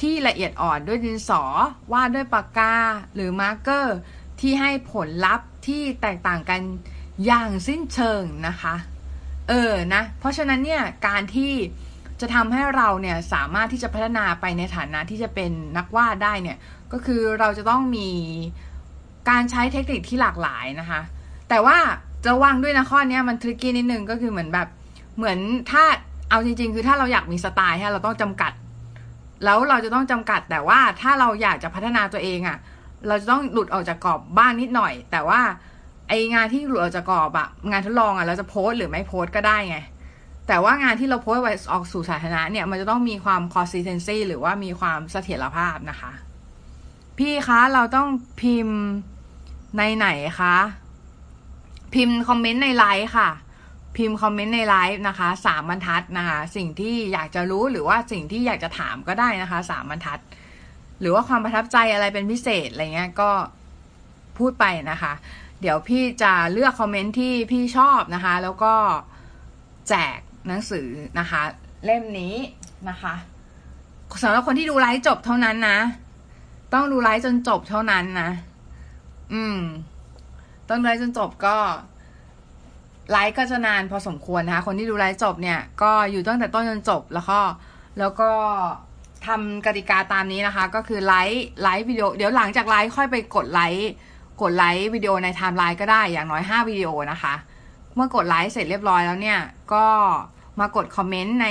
[0.00, 1.42] ที่ละเอียดอ่อนด้วยดินสอ
[1.92, 2.76] วาดด้วยปากกา
[3.14, 3.96] หรือมาร์กเกอร์
[4.40, 6.60] ที่ให้ผลลัพธ์ที่แตกต่างกัน
[7.26, 8.74] อย่างสิ้นเชิงนะคะ
[9.48, 11.52] เออนะ เพราะฉะนั้นเนี่ยการที่
[12.20, 16.56] จะทำให้เราเนี่ยสามารถที่จะพัฒนาไปในฐานะที่จะเป็นนักวาดได้เนี่ย
[16.94, 18.08] ก็คือเราจะต้องมี
[19.30, 21.00] การใช้เทคนิคที่หลากหลายนะคะ
[21.48, 21.76] แต่ว่า
[22.24, 24.68] จะวางด้วยนะข้อนี้มันทริกกี้นิดนึงก็คือเหมือนแบบ
[25.16, 25.38] เหมือน
[25.70, 25.84] ถ้า
[26.30, 28.52] เอาจริง ๆ คือถ้าเราอยากมีสไตล์ฮะเราต้องจำกัด
[29.44, 32.58] แล้วเราจะต้องจำกัด แต่ว่าถ้าเราอยากจะพัฒนาตัวเองอะ่ะ
[33.08, 35.40] เราจะต้องหลุดออกจากกรอบบ้างนิดหน่อย แต่ว่า
[36.08, 39.78] ไองานที่หลุดออกจากกรอบอะงานทดลองอะเราจะโพสหรือไม่โพสก็ได้ไง
[40.48, 46.12] แต่ว่างานที่เราโพสไว้ออกสู่สาธารณะเนี่ยมันจะต้องมีความ consistency หรือว่ามีความเสถียรภาพนะคะ
[47.18, 48.08] พี่คะเราต้อง
[48.40, 48.78] พิมพ์
[49.78, 50.08] ในไหน
[50.40, 50.56] คะ
[51.94, 53.30] พิมพ์คอมเมนต์ในไลฟ์ค่ะ
[53.96, 60.20] พิมพ์คอมเมนต์ในไลฟ์นะคะสามบรรทัดนะคะ สิ่งที่อยากจะรู้หรือว่าสิ่งที่อยากจะถามก็ได้นะคะสามบรรทัด
[61.00, 63.30] หรือว่าความประทับใจอะไรเป็นพิเศษอะไรเงี้ยก็
[64.38, 65.12] พูดไปนะคะ
[65.60, 68.74] เดี๋ยวพี่จะเลือกคอมเมนต์ที่พี่ชอบนะคะ แล้วก็
[69.88, 71.42] แจกหนังสือนะคะ
[71.84, 72.34] เล่มนี้
[72.88, 73.14] นะคะ
[74.22, 75.78] สำหรับคนที่ดูไลฟ์จบเท่านั้นนะ
[76.74, 78.30] ต้องดูไลฟ์จนจบเท่านั้นนะ
[79.32, 79.58] อืม
[80.68, 81.56] ต้องดูไลฟ์จนจบก็
[83.10, 87.40] ไลฟ์ก็จะนานพอสมควรนะคะ คนที่ดูไลฟ์จบเนี่ย ก็อยู่ตั้งแต่ต้นจนจบแล้วก็
[87.98, 88.30] แล้วก็
[89.26, 93.90] ทำกติกาตามนี้นะคะ ก็คือไลค์ไลค์วิดีโอ เดี๋ยวหลังจากไลฟ์ค่อยไปกดไลค์
[94.42, 97.34] กดไลค์วิดีโอในไทม์ไลน์ก็ได้อย่างน้อย 5 วิดีโอนะคะ
[97.94, 99.40] เมื่อกดไลค์เสร็จเรียบร้อยแล้วเนี่ย
[99.74, 99.86] ก็
[100.60, 101.48] มากดคอมเมนต์ใน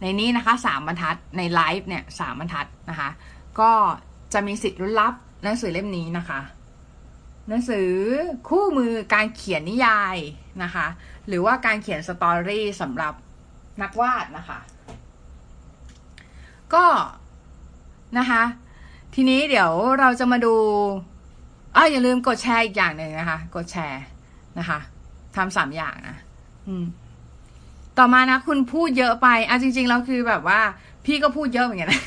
[0.00, 3.08] ในนี้นะคะสามบรรทัดในไลฟ์เนี่ยสามบรรทัดนะคะ
[3.60, 3.70] ก็
[4.32, 5.14] จะมีสิทธิ์ลุ้นรับ
[5.44, 6.40] หนังสือเล่มนี้นะคะ
[7.48, 7.88] หนังสือ
[8.48, 10.16] คู่มือการเขียนนิยาย
[10.62, 10.86] นะคะ
[11.28, 13.14] หรือว่าการเขียน story สำหรับ
[13.82, 14.58] นักวาดนะคะ
[16.74, 16.84] ก็
[18.18, 18.42] นะคะ
[19.14, 20.54] ทีนี้เดี๋ยวเราจะมาดู
[21.76, 24.02] อ้าอย่าลืมกดแชร์อีกอย่างหนึ่งนะคะ กดแชร์
[24.58, 24.78] นะคะ
[25.36, 26.16] ทำสามอย่างนะ
[26.68, 26.84] อืม
[27.98, 30.60] ต่อมานะคุณพูดเยอะไปอะจริง ๆ แล้วคือแบบว่า
[31.04, 32.02] พี่ก็พูดเยอะเหมือนกันนะ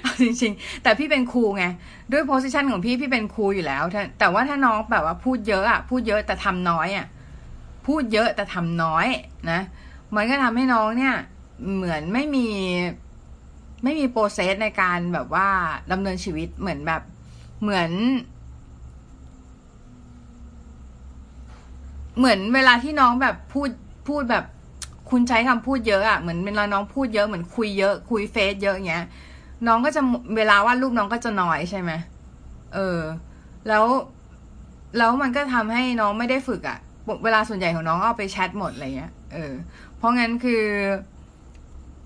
[0.00, 1.64] เอาจริง ๆ แต่พี่เป็นครูไง
[2.12, 3.82] ด้วย position ของพี่พี่เป็นครูอยู่แล้ว
[4.18, 7.06] แต่ว่าถ้าน้องแบบว่าพูดเยอะอะ พูดเยอะแต่ทำน้อยอะ
[7.86, 9.06] พูดเยอะแต่ทำน้อย
[9.50, 9.60] นะ
[10.14, 11.14] มันก็ทำให้น้องเนี่ย
[11.74, 12.46] เหมือนไม่มี
[13.84, 15.48] ไม่มีโปรเซสในการแบบว่า
[15.92, 17.02] ดำเนินชีวิตเหมือนแบบ
[17.62, 17.90] เหมือน
[22.18, 23.70] เหมือนเวลาที่น้องแบบพูด
[24.08, 24.44] พูดแบบ
[25.10, 29.06] คุณใช้คำพูดเยอะอะเหมือนเวลาน้องพูดเยอะเหมือนคุยเยอะ คุยเฟซเยอะอย่างเงี้ย
[29.66, 30.02] น้องก็จะ
[30.36, 31.90] เวลาวาดรูปน้องก็จะน้อยใช่ไหม
[32.74, 33.00] เออ
[33.68, 33.84] แล้ว
[34.98, 36.78] แล้วมันก็ทำให้น้องไม่ได้ฝึกอะ่ะ
[37.24, 39.52] เวลาส่วนใหญ่ของน้องเอาไปแชทหมดอะไรเงี้ย เออ
[39.96, 40.64] เพราะงั้นคือ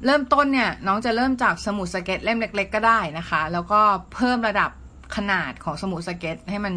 [0.05, 3.81] เริ่มต้นเนี่ย น้องจะเริ่มจากสมุดสเก็ตเล่มเล็ก ๆ ก็ได้นะคะ แล้วก็
[4.15, 4.71] เพิ่มระดับ
[5.17, 6.75] ขนาดของสมุดสเก็ตให้มัน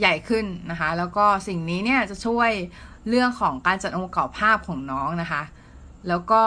[0.00, 2.50] ใหญ่ขึ้นนะคะ แล้วก็สิ่งนี้เนี่ยจะช่วย
[3.08, 5.42] เรื่องของการจัดองค์ประกอบภาพของน้องนะคะ
[6.08, 6.42] แล้วก็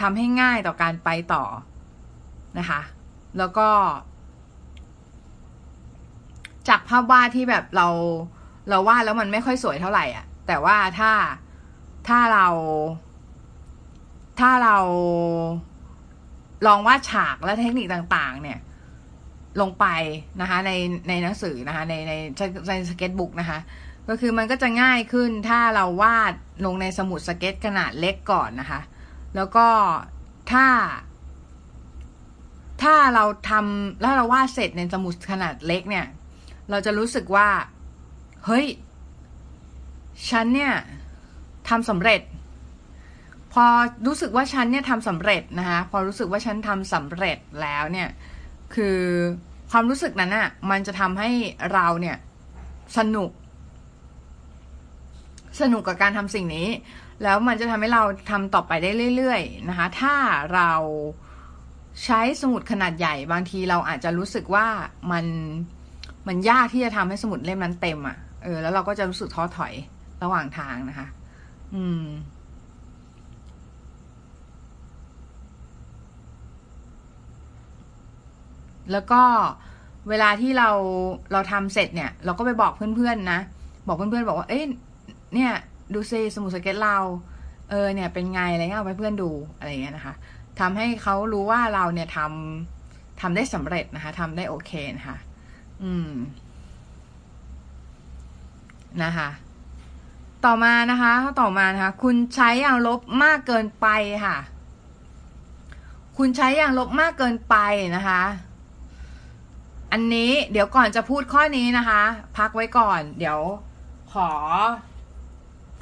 [0.00, 1.44] ทำให้ง่ายต่อการไปต่อ
[2.58, 2.80] นะคะ
[3.38, 3.68] แล้วก็
[6.68, 7.88] จากภาพวาดที่แบบเรา
[8.68, 11.12] เราวาดแล้วมันไม่ค่อยสวยเท่าไหร่อะ แต่ว่าถ้า
[12.08, 12.46] ถ้าเรา
[14.40, 14.76] ถ้าเรา
[16.66, 18.58] ลองวาดฉากและเทคนิคต่าง ๆ เนี่ย
[19.60, 19.86] ลงไป
[20.40, 20.72] นะคะ ใน
[21.08, 22.12] ในหนังสือนะคะ ในใน
[22.68, 23.58] ในสเก็ตบุ๊กนะคะ
[24.08, 26.32] ก็คือมันก็จะง่ายขึ้นถ้าเราวาด
[26.64, 28.80] ลงในสมุดสเก็ตขนาดเล็กก่อนนะคะ
[29.36, 29.66] แล้วก็
[30.52, 30.66] ถ้า
[32.82, 36.06] ถ้าเราทำแล้วเราวาดเสร็จในสมุดขนาดเล็กเนี่ย
[36.70, 37.48] เราจะรู้สึกว่า
[38.44, 38.66] เฮ้ย
[40.30, 40.72] ฉันเนี่ย
[41.68, 42.20] ทำสำเร็จ
[43.52, 43.64] พอ
[44.06, 48.08] รู้สึกว่าฉันเนี่ยทำสำเร็จนะคะพอรู้สึกว่าฉันทำสำเร็จแล้วเนี่ย
[48.74, 48.98] คือ
[49.70, 51.30] ความรู้สึกนั้นอะ่ะ มันจะทำให้
[51.72, 52.16] เราเนี่ย
[52.98, 53.30] สนุก
[55.60, 56.68] สนุกกับการทำสิ่งนี้
[57.22, 60.14] แล้วมันจะทำให้เราทำต่อไปได้เรื่อย ๆ นะคะ ถ้า
[60.54, 60.70] เรา
[62.04, 64.66] ใช้สมุดขนาดใหญ่บางทีเราอาจจะรู้สึกว่า
[65.12, 65.26] มัน
[66.28, 69.74] มันยากที่จะทำให้สมุดเล่มนั้นเต็มอะ่ะ เออ แล้วเราก็จะรู้สึกท้อถอย
[70.22, 71.06] ระหว่างทางนะคะ
[71.74, 72.04] อืม
[78.92, 79.22] แล้วก็
[80.08, 80.70] เวลาที่เรา
[81.32, 83.40] เราทำเสร็จเนี่ย เราก็ไปบอกเพื่อนๆนะ
[83.86, 84.64] บอกเพื่อนๆบอกว่า เอ้ย
[85.34, 85.52] เนี่ย
[85.94, 86.98] ดูซิสมุดสเก็ตเรา
[87.70, 90.14] เออเนี่ยเป็นไงอะไรเงี้ยเอาไปเพื่อนดูอะไรเงี้ยนะคะ
[90.60, 95.16] ทำให้เขารู้ว่าเราเนี่ยทำทำได้สำเร็จนะคะทำได้โอเคนะคะ
[95.82, 96.10] อืม
[99.02, 99.28] นะคะ
[100.44, 103.86] ต่อมานะคะต่อมานะคะ คุณใช้อย่างลบมากเกินไป
[104.24, 104.36] ค่ะ
[106.18, 107.56] คุณใช้อย่างลบมากเกินไป
[107.96, 108.22] นะคะ
[109.92, 112.02] อันนี้เดี๋ยวก่อนจะพูดข้อนี้นะคะ
[112.36, 113.40] พักไว้ก่อน เดี๋ยว
[114.12, 114.30] ขอ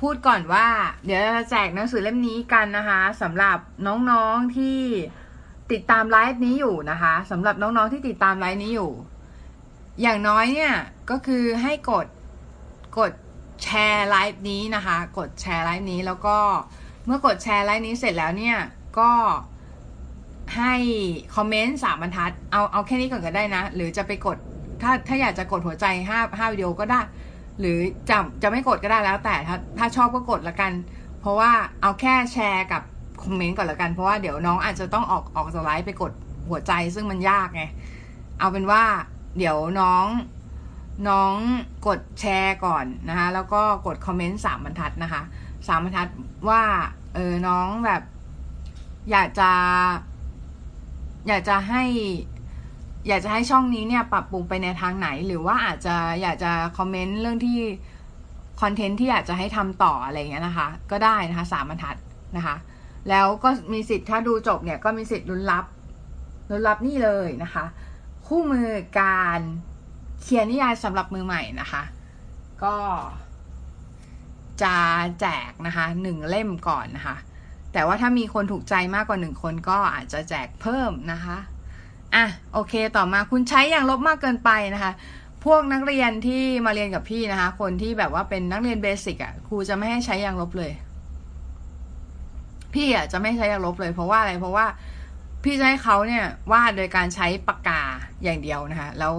[0.01, 0.67] พูดก่อนว่า
[1.05, 3.59] เดี๋ยวจะแจกหนังสือเล่มนี้กันนะคะสำหรับ
[4.11, 4.81] น้องๆที่
[5.73, 8.91] ติดตามไลฟ์นี้อยู่นะคะสำหรับน้องๆที่ติดตามไลฟ์นี้อยู่
[10.03, 10.75] อย่างน้อยเนี่ย
[11.11, 12.07] ก็คือให้กด
[12.99, 13.13] กด
[13.65, 16.37] แชร์ไลฟ์นี้นะคะ กดแชร์ไลฟ์นี้แล้วก็
[17.07, 18.59] เมื่อกดแชร์ไลฟ์นี้เสร็จแล้วเนี่ย
[18.99, 19.11] ก็
[20.57, 20.75] ให้
[21.37, 24.37] คอมเมนต์สามบรรทัด เอาเอาแค่นี้ก่อนก็ได้นะ หรือจะไปกด
[24.83, 27.01] ถ้าถ้าอยากจะกดหัวใจห้าห้าวิดีโอก็ได้
[27.61, 30.73] หรือจะจะไม่กดก็ได้แล้วแต่ถ้าถ้าชอบก็กดละกัน
[31.21, 31.51] เพราะว่า
[31.83, 32.83] เอาแค่แชร์กับ
[33.23, 36.13] คอมเมนต์ก่อนละกัน เพราะว่าเดี๋ยวน้องอาจจะต้องออกออกจากไลฟ์ไปกด
[36.49, 37.63] หัวใจซึ่งมันยากไง
[38.39, 38.83] เอาเป็นว่า
[39.39, 40.07] เดี๋ยวน้อง
[41.09, 41.35] น้อง
[41.87, 45.23] กดแชร์ก่อนนะคะแล้วก็กดคอมเมนต์สามบรรทัดนะคะ
[45.69, 46.09] สามบรรทัด
[46.49, 46.63] ว่า
[47.15, 48.03] เออน้องแบบ
[49.11, 49.51] อยากจะ
[51.29, 51.83] อยากจะให้
[53.09, 57.59] อยากจะให้ช่องนี้เนี่ยปรับปรุงไปในทางไหน หรือว่าอาจจะอยากจะคอมเมนต์เรื่องที่
[58.63, 61.97] คอนเทนต์ที่อยากจะให้ทำต่ออะไรเงี้ยนะคะ ก็ได้นะคะสามบรรทัด
[62.37, 62.57] นะคะ
[63.09, 65.65] แล้วก็มีสิทธิ์ถ้าดูจบเนี่ยก็มีสิทธิ์ลุ้นรับ
[66.51, 67.65] ลุ้นรับนี่เลยนะคะ
[68.27, 68.69] คู่มือ
[69.01, 69.41] การ
[70.23, 71.83] เขียนนิยายสำหรับมือใหม่นะคะ
[72.65, 72.77] ก็
[74.63, 74.77] จะ
[75.21, 77.17] แจกนะคะหนึ่งเล่มก่อนนะคะ
[77.73, 81.37] แต่ว่าถ้ามีคนถูกใจมากกว่าหนึ่งคนก็อาจจะแจกเพิ่มนะคะ
[82.15, 84.93] อะโอเคต่อมาคุณใช้อย่างลบมากเกินไปนะคะ
[85.45, 90.73] พวกนักเรียนที่มาเรียนกับพี่นะคะ คนที่แบบว่าเป็นนักเรียนเบสิกอะครูจะไม่ให้ใช้อย่างลบเลย
[92.75, 94.67] พี่อะจะไม่ใช้อย่างลบเลย เพราะว่าอะไรเพราะว่า
[95.45, 97.83] พี่จะให้เขาเนี่ยวาดโดยการใช้ปากกา
[98.25, 99.13] อย่างเดียวนะคะแล้ว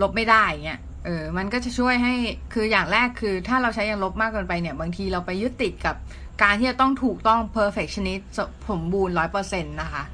[0.00, 2.14] ลบไม่ได้เงี้ยเออ มันก็จะช่วยให้
[2.54, 5.96] คืออย่างแรกคือ ถ้าเราใช้อย่างลบมากเกินไปเนี่ย บางทีเราไปยึดติดกับ
[6.42, 8.24] การที่จะต้องถูกต้อง perfectionist
[8.70, 10.04] สมบูรณ์ร้อยเปอร์เซ็นต์นะคะ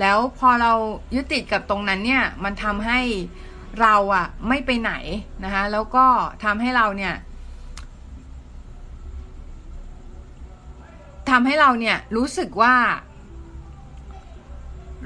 [0.00, 0.72] แล้วพอเรา
[1.14, 3.00] ยึดติดกับตรงนั้นเนี่ย มันทำให้
[3.80, 4.92] เราอะไม่ไปไหน
[5.44, 6.06] นะคะ แล้วก็
[6.44, 7.14] ทำให้เราเนี่ย
[11.30, 12.74] ทำให้เราเนี่ยรู้สึกว่า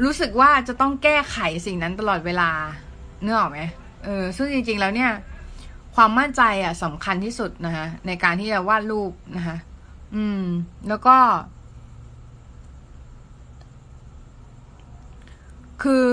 [0.04, 2.50] รู้สึกว่าจะต้องแก้ไขสิ่งนั้นตลอดเวลา
[3.22, 3.60] เนื้อออกไหม
[4.04, 5.10] เออซึ่งจริง ๆ แล้วเนี่ย
[5.94, 9.56] ความมั่นใจอะสำคัญที่สุดนะคะในการที่จะวาดรูปนะคะ
[10.14, 10.42] อืม
[10.88, 11.16] แล้วก็
[15.82, 16.08] คือ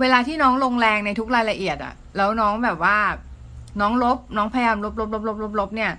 [0.00, 2.98] เวลาที่น้องลงแรงในทุกรายละเอียดอะแล้วน้องแบบว่า
[3.80, 5.92] น้องลบ น้องพยายามลบลบลบลบลบลบเนี่ย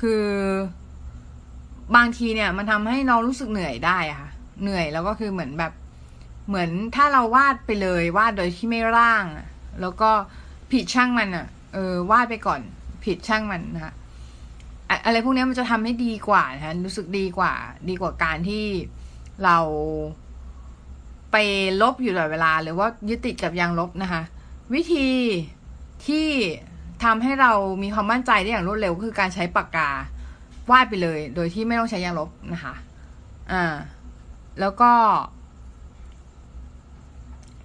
[0.00, 0.24] คือ
[1.96, 4.30] บางทีเนี่ย มันทำให้น้องรู้สึกเหนื่อยได้อะค่ะ
[4.62, 5.72] เหนื่อยแล้วก็คือเหมือนแบบ
[6.48, 9.24] เหมือนถ้าเราวาดไปเลยวาดโดยที่ไม่ร่าง
[9.80, 10.10] แล้วก็
[10.72, 12.60] ผิดช่างมันอะเออวาดไปก่อน
[13.04, 13.94] ผิดช่างมันนะคะ
[15.04, 17.52] อะไรพวกนี้มันจะทำให้ดีกว่านะรู้สึกดีกว่า
[17.88, 18.64] ดีกว่าการที่
[19.44, 19.58] เรา
[21.32, 21.36] ไป
[21.82, 24.22] ลบอยู่ตลอดเวลา หรือว่ายึดติดกับยางลบนะคะ
[24.74, 25.08] วิธี
[26.06, 26.28] ที่
[27.04, 29.90] ทำให้เรามีความมั่นใจได้อย่างรวดเร็วคือการใช้ปากกา
[30.70, 32.74] วาดไปเลย โดยที่ไม่ต้องใช้ยางลบนะคะ
[33.52, 33.64] อ่า
[34.60, 34.92] แล้วก็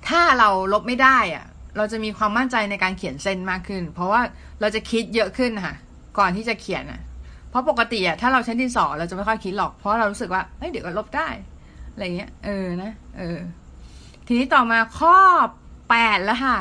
[0.07, 1.45] ถ้าเราลบไม่ได้อะ
[1.77, 4.21] เราจะมีความมั่นใจในการเขียนเส้นมากขึ้น เพราะว่า
[4.61, 5.75] เราจะคิดเยอะขึ้นค่ะ
[6.17, 7.01] ก่อนที่จะเขียนอะ
[7.49, 11.27] เพราะปกติอะถ้าเราใช้ดินสอเราจะไม่ค่อยคิดหรอก เพราะเรารู้สึกว่าเฮ้ยเดี๋ยวก็ลบได้
[11.97, 13.39] อะไรเงี้ย เออนะเออ
[14.25, 15.17] ทีนี้ต่อมาข้อ
[15.89, 16.57] แปดแล้วค่ะ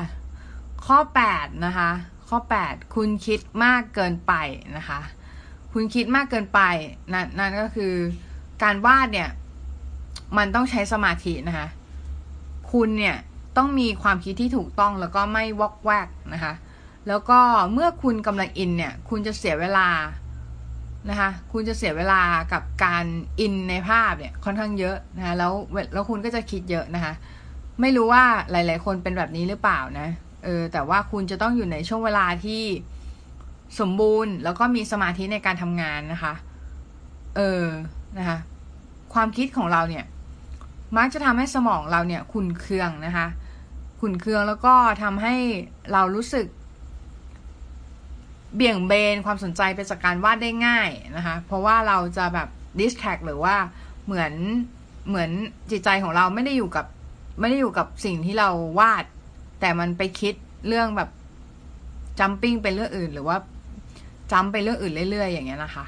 [0.87, 1.91] ข้อแปดนะคะ
[2.29, 4.33] ข้อแปดคุณคิดมากเกินไป
[4.77, 5.01] นะคะ
[5.73, 6.61] คุณคิดมากเกินไป
[7.13, 7.93] นั่นนั่นก็คือ
[8.63, 9.31] การวาดเนี่ย
[10.37, 11.69] มันต้องใช้สมาธินะคะ
[12.73, 13.17] คุณเนี่ย
[13.57, 16.53] ต้องมีความคิดที่ถูกต้องแล้วก็ไม่วอกแวกนะคะ
[17.09, 17.41] แล้วก็
[17.73, 19.89] เมื่อคุณกำลังอินเนี่ย คุณจะเสียเวลา
[21.11, 23.05] นะคะคุณจะเสียเวลากับการ
[23.41, 25.53] อินในภาพเนี่ยค่อนข้างเยอะนะคะแล้ว
[25.93, 27.13] แล้วคุณก็จะคิดเยอะนะคะ
[27.81, 30.09] ไม่รู้ว่าหลาย ๆ คนเป็นแบบนี้หรือเปล่านะ
[30.45, 32.63] เออแต่ว่าคุณจะต้องอยู่ในช่วงเวลาที่
[33.81, 36.35] สมบูรณ์ แล้วก็มีสมาธิในการทำงานนะคะ
[37.37, 37.65] เออ
[38.19, 38.39] นะคะ
[39.15, 40.05] ความคิดของเราเนี่ย
[40.97, 43.27] มักจะทำให้สมองเราเนี่ยขุนเคืองนะคะ
[44.01, 45.35] ขุนเคืองแล้วก็ทำให้
[45.93, 46.47] เรารู้สึก
[48.55, 53.57] เบี่ยงเบนความสนใจไปจากการวาดได้ง่ายนะคะ เพราะว่าเราจะแบบดิสแทกหรือว่า
[54.07, 54.33] เหมือน
[55.09, 55.31] เหมือน
[55.71, 56.87] จิตใจของเราไม่ได้อยู่กับ
[57.41, 59.05] ไม่ได้อยู่กับสิ่งที่เราวาด
[59.61, 60.35] แต่มันไปคิด
[60.69, 61.11] เรื่องแบบ
[62.19, 63.37] จัมปิ้งเป็นเรื่องอื่น หรือว่า
[64.33, 65.85] จำไปเรื่องอื่นเรื่อยๆ อย่างเงี้ยนะคะ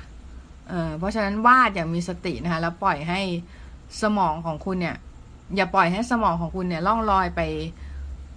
[0.68, 3.20] เออเพราะฉะนั้นวาดอย่างมีสตินะคะ แล้วปล่อยให้
[4.02, 4.96] สมองของคุณเนี่ย
[5.56, 7.40] อย่าปล่อยให้สมองของคุณเนี่ยล่องลอยไป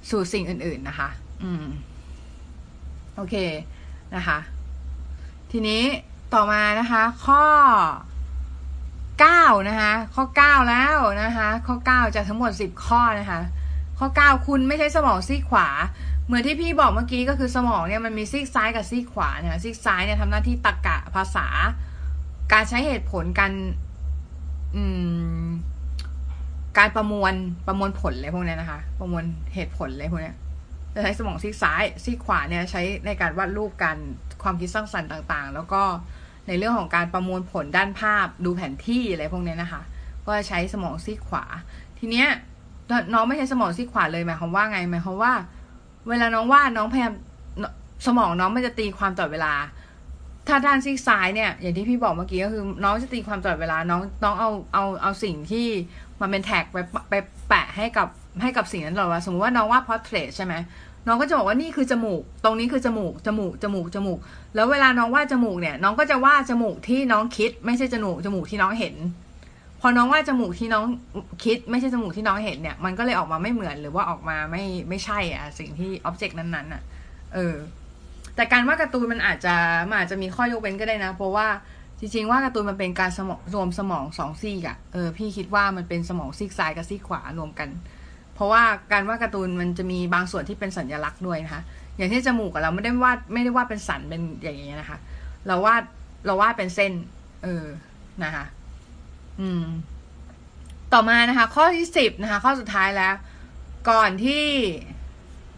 [0.10, 1.10] สู่สิ่งอื่น ๆนะคะ
[1.44, 1.66] อืม
[3.16, 3.36] โอเค
[4.16, 4.38] นะคะ
[5.52, 5.84] ทีนี้
[6.34, 7.44] ต่อมานะคะ ข้อ
[9.20, 13.40] เก้านะคะ ข้อเก้าแล้วนะคะ ข้อเก้าจากทั้งหมดสิบข้อนะคะ
[14.00, 15.68] ข้อเก้าคุณไม่ใช่สมองซีกขวา
[16.26, 21.48] เหมือนที่พี่บอกเมื่อกี้ก็คือสมองเนี่ยมันมีซีกซ้ายกับซีกขวาเนี่ยซีกซ้ายเนี่ยทำหน้าที่ตรรกะภาษา
[22.52, 23.52] การใช้เหตุผลการ
[24.76, 24.84] อื
[25.44, 25.46] ม
[26.78, 27.34] การประมวล
[27.68, 30.34] ประมวลผลอะไรพวกนี้นะคะ ประมวลเหตุผลอะไรพวกนี้
[30.94, 33.98] จะใช้สมองซีกซ้ายซีกขวาเนี่ยใช้ในการวาดรูปการ
[34.44, 35.82] ความคิดสร้างสรรค์ต่างๆ แล้วก็
[36.48, 39.82] ในเรื่องของการประมวลผลด้านภาพดูแผนที่อะไรพวกนี้นะคะ
[40.28, 41.44] ก็ใช้สมองซีกขวา
[42.00, 42.28] ทีเนี้ย
[43.14, 45.34] น้องไม่ใช้สมองซีกขวาเลยหมายความว่าไงหมายความว่า
[46.10, 47.14] เวลาน้องวาดน้องพยายาม
[48.08, 49.54] สมองน้องมันจะตีความตลอดเวลา
[50.48, 55.68] ถ้าด้านซีกซ้ายเนี่ยอย่างที่พี่บอกเมื่อกี้ก็คือน้องจะตีความตลอดเวลาน้องน้องเอาเอาเอาสิ่งที่
[56.22, 56.78] มันเป็น tag ไป
[57.10, 57.14] ไป
[57.48, 58.08] แปะให้กับ
[58.42, 60.54] ให้กับสิ่งนั้นตลอดเวลาสมมติว่าน้องวาด portrait ใช่ไหม
[61.08, 64.20] น้องก็จะบอกว่านี่คือจมูก ตรงนี้คือจมูก จมูก จมูก จมูก
[64.56, 68.96] แล้วเวลาน้องวาดจมูกเนี่ย น้องก็จะวาดจมูกที่น้องคิด ไม่ใช่จมูก จมูกที่น้องเห็น
[69.82, 70.84] พอน้องวาดจมูกที่น้อง
[71.44, 76.84] คิด ไม่ใช่จมูกที่น้องเห็นเนี่ย มันก็เลยออกมาไม่เหมือน หรือว่าออกมาไม่ไม่ใช่อะสิ่งที่ object นั้นๆอะ
[77.34, 77.56] เออ
[78.36, 79.56] แต่การวาดการ์ตูนมันอาจจะ
[79.90, 81.48] มันอาจจะมีข้อยกเว้นก็ได้นะ เพราะว่า
[82.00, 87.70] จริงๆวาดการ์ตูนมันเป็นการสมองรวมสมองสองซีกอะเออพี่คิดว่ามันเป็นสมองซีกซ้ายกับซีกขวารวมกัน
[88.42, 91.62] เพราะว่าการวาดการ์ตูนมันจะมีบางส่วนที่เป็นสัญลักษณ์ด้วยนะคะ
[91.98, 94.98] อย่างที่จมูกเราไม่ได้วาดไม่ได้วาดเป็นสันเป็นอย่างเงี้ยนะคะ
[95.48, 95.84] เราวาด
[96.26, 96.94] เราวาดเป็นเส้น
[97.44, 97.66] เออ
[98.24, 98.46] นะคะ
[99.40, 99.66] อืม
[100.94, 103.16] ต่อมานะคะ ข้อที่สิบนะคะ ข้อสุดท้ายแล้ว
[103.90, 104.46] ก่อนที่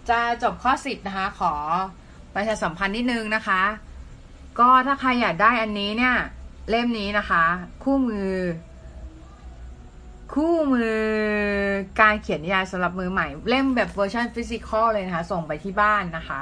[0.09, 1.53] จะจบข้อสิบนะคะ ขอ
[2.35, 3.61] ประชาสัมพันธ์นิดนึงนะคะ
[4.59, 6.15] ก็ถ้าใครอยากได้อันนี้เนี่ย
[6.69, 7.43] เล่มนี้นะคะ
[7.83, 8.31] คู่มือ
[10.33, 10.99] คู่มือ
[12.01, 16.41] การเขียนนิยายสำหรับมือใหม่ เล่มแบบเวอร์ชัน physical เลยนะคะ ส่งไปที่บ้านนะคะ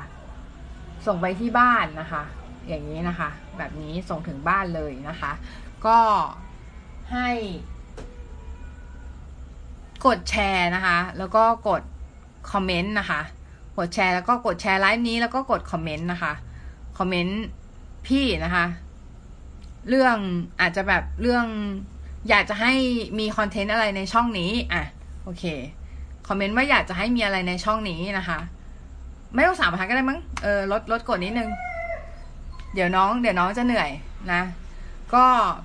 [1.08, 2.24] ส่งไปที่บ้านนะคะ
[2.68, 5.32] อย่างนี้นะคะ แบบนี้ส่งถึงบ้านเลยนะคะ
[5.86, 6.00] ก็
[7.12, 7.30] ให้
[10.06, 11.82] กดแชร์นะคะ แล้วก็กด
[12.52, 13.22] คอมเมนต์นะคะ
[13.78, 16.34] กดแชร์แล้วก็กดแชร์ไลฟ์นี้แล้วก็กดคอมเมนต์นะคะ
[16.98, 17.42] คอมเมนต์
[18.08, 18.66] พี่นะคะ
[19.90, 20.18] เรื่อง
[20.62, 21.46] อาจจะแบบเรื่อง
[22.30, 22.74] อยากจะให้
[23.20, 24.84] มี content อะไรในช่องนี้อะ
[25.24, 25.44] โอเค
[26.28, 28.40] คอมเมนต์ว่าอยากจะให้มีอะไรในช่องนี้นะคะ
[29.34, 31.50] ไม่ต้องสามบรรทัดก็ได้มั้งเออลดลดกฎนิดนึง
[32.74, 33.90] เดี๋ยวน้อง เดี๋ยวน้องจะเหนื่อย
[34.34, 34.42] นะ
[35.14, 35.24] ก็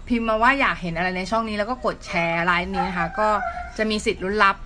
[0.09, 3.29] พิมพ์มาว่าอยากเห็นอะไรในช่องนี้แล้วก็กดแชร์ไลฟ์นี้นะคะ ก็
[3.77, 4.57] จะมีสิทธิ์ลุ้นรับ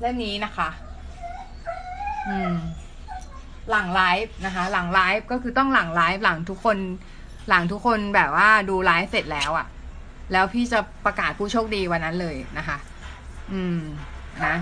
[0.00, 0.68] เล่มนี้นะคะ
[2.28, 2.54] อืม
[3.70, 6.76] หลังไลฟ์นะคะ หลังไลฟ์ก็คือต้องหลังไลฟ์หลังทุกคน
[7.48, 9.66] หลังทุกคนแบบว่าดูไลฟ์เสร็จแล้วอะ่ะ
[10.32, 12.78] แล้วพี่จะประกาศผู้โชคดีวันนั้นเลยนะคะ
[13.52, 13.80] อืม
[14.46, 14.56] นะ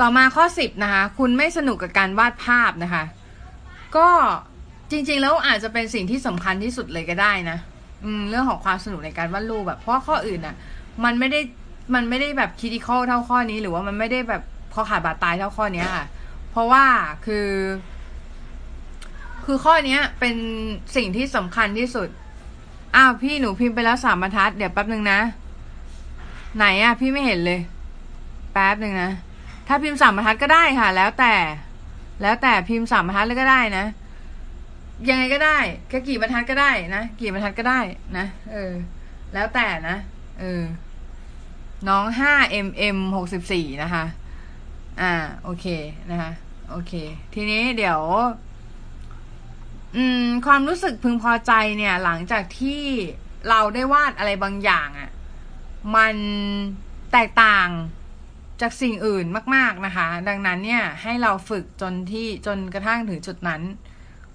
[0.00, 3.04] ต่อมาข้อสิบนะคะ คุณไม่สนุกกับการวาดภาพนะคะ
[3.96, 4.08] ก็
[4.90, 7.58] จริง ๆ แล้วอาจจะเป็นสิ่งที่สำคัญที่สุดเลยก็ได้นะ
[8.04, 10.56] อืมเรื่องของความสนุกในการวาดรูปแบบเพราะข้ออื่นอะ
[11.04, 11.40] มันไม่ได้
[11.94, 14.42] มันไม่ได้แบบคิด i ค a l เท่าข้อนี้ หรือว่ามันไม่ได้แบบ
[14.74, 16.06] คอขาดบาดตายเท่าข้อเนี้ยค่ะ
[16.50, 16.84] เพราะว่า
[17.26, 17.48] คือ
[19.44, 20.36] คือข้อเนี้ยเป็น
[20.96, 22.08] สิ่งที่สำคัญที่สุด
[22.96, 25.18] อ้าวพี่หนูพิมพ์ไปแล้วสามบรรทัด เดี๋ยวแป๊บหนึ่งนะ
[26.56, 27.60] ไหนอะพี่ไม่เห็นเลย
[28.52, 29.10] แป๊บหนึ่งนะ
[29.68, 31.34] ถ้าพิมพ์สามบรรทัดก็ได้ค่ะ แล้วแต่
[32.22, 33.84] แล้วแต่พิมพ์สามบรรทัดเลยก็ได้นะ
[35.08, 35.58] ยังไงก็ได้
[35.92, 37.80] ก็กี่บรรทัดก็ได้นะกี่บรรทัดก็ได้
[38.16, 38.72] นะเออ
[39.34, 39.96] แล้วแต่นะ
[40.40, 40.62] เออ
[41.88, 42.32] น้องห้า
[42.66, 44.04] mm หกสิบสี่นะคะ
[45.00, 45.12] อ่า
[45.44, 45.66] โอเค
[46.10, 46.30] นะคะ
[46.70, 46.92] โอเค
[47.34, 48.00] ทีนี้เดี๋ยว
[49.96, 52.82] อืม ความรู้สึกพึงพอใจเนี่ย หลังจากที่
[53.48, 55.10] เราได้วาดอะไรบางอย่างอะ่ะ
[55.96, 56.16] มัน
[57.12, 57.68] แตกต่าง
[58.60, 63.62] จากสิ่งอื่นมาก ๆนะคะ ดังนั้นเนี่ยให้เราฝึกจนที่จนกระทั่งถึงจุดนั้น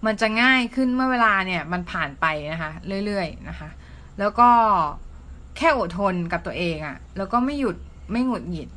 [0.06, 2.72] มันจะง่ายขึ้นเมื่อเวลาเนี่ยมันผ่านไปนะคะ
[3.06, 3.70] เรื่อยๆนะคะ
[4.20, 4.50] แล้วก็
[5.58, 7.76] แค่อดทนกับตัวเองอะ่ะ แล้วก็ไม่หยุด
[8.12, 8.70] ไม่หงุดหงิด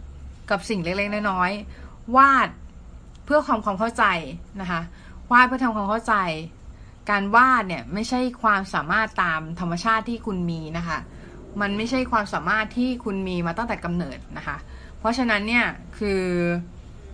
[0.51, 2.49] กับสิ่งเล็กๆน้อยๆวาด
[3.25, 4.05] เพื่อความความเข้าใจ
[4.61, 4.81] นะคะ
[5.33, 6.14] วาดเพื่อทำความเข้าใจ
[7.11, 10.99] การวาดเนี่ยไม่ใช่ความสามารถตามธรรมชาติที่คุณมีนะคะ
[11.61, 14.57] มันไม่ใช่ความสามารถที่คุณมีมาตั้งแต่กำเนิดนะคะ
[14.99, 15.66] เพราะฉะนั้นเนี่ย
[15.99, 16.23] คือ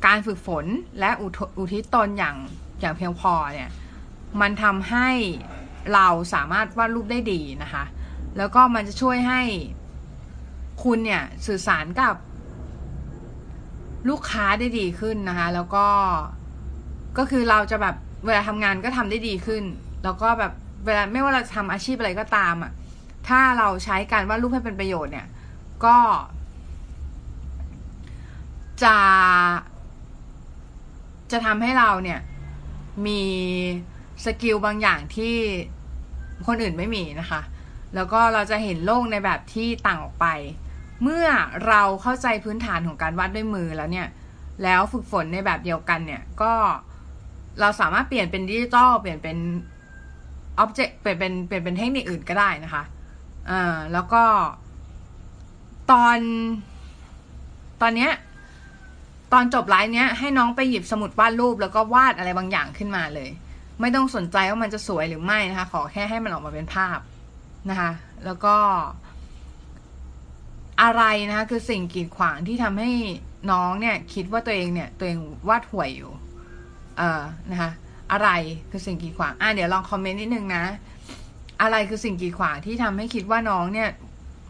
[0.06, 0.64] การฝึกฝน
[1.00, 1.10] และ
[1.58, 2.36] อุทิศตนอย่าง
[2.80, 3.70] อย่างเพียงพอเนี่ย
[4.40, 5.08] มันทำให้
[5.94, 7.84] เราสามารถวาดรูปได้ดีนะคะ
[8.36, 9.40] แล้วก็มันจะช่วยให้
[10.84, 12.14] คุณเนี่ยสื่อสารกับ
[14.08, 15.86] ลูกค้าได้ดีขึ้นนะคะ แล้วก็
[17.18, 19.64] ก็คือเราจะแบบเวลาทำงานก็ทำได้ดีขึ้น
[20.04, 20.52] แล้วก็แบบ
[20.84, 22.72] เวลาไม่ว่าเราจะทำอาชีพอะไรก็ตามอะ่ะ
[23.28, 25.26] ถ้าเราใช้การวาดรูปให้เป็นประโยชน์เนี่ย
[25.84, 25.96] ก็
[28.82, 28.96] จะ
[31.30, 32.20] จะทำให้เราเนี่ย
[33.06, 33.22] มี
[34.24, 35.34] สกิลบางอย่างที่
[36.46, 37.40] คนอื่นไม่มีนะคะ
[37.94, 40.26] แล้วก็เราจะเห็นโลกในแบบที่ต่างออกไป
[41.02, 41.26] เมื่อ
[41.68, 44.08] เราเข้าใจพื้นฐานของการวาดด้วยมือแล้วเนี่ย
[44.62, 46.52] แล้วฝึกฝนในแบบเดียวกันเนี่ย ก็
[47.60, 49.36] เราสามารถเปลี่ยนเป็นดิจิตอลเปลี่ยนเป็น
[50.58, 52.82] อ็อบเจกต์เปลี่ยนเป็นเปลี่ยนเป็นเทคนิคอื่นก็ได้นะคะ
[53.50, 54.22] อ่าแล้วก็
[55.90, 56.18] ตอน
[57.82, 58.12] ตอนเนี้ย
[59.32, 63.30] ตอนจบไลฟ์เนี้ย ให้น้องไปหยิบสมุดวาดรูปแล้วก็วาดอะไรบางอย่างขึ้นมาเลย
[63.80, 66.98] ไม่ต้องสนใจว่ามันจะสวยหรือไม่นะคะ ขอแค่ให้มันออกมาเป็นภาพ
[67.70, 67.90] นะคะ
[68.24, 68.56] แล้วก็
[70.82, 72.90] อะไรนะคะ คือสิ่งกีดขวางที่ทำให้
[73.50, 76.10] น้องเนี่ย คิดว่าตัวเองเนี่ย ตัวเองวาดห่วยอยู่
[76.98, 77.70] เอ่อนะคะ
[78.12, 78.28] อะไร
[78.70, 80.64] คือสิ่งกีดขวางอะเดี๋ยวลองคอมเมนต์นิดนึงนะ
[81.62, 83.90] อะไรคือสิ่งกีดขวางที่ทำให้คิดว่าน้องเนี่ย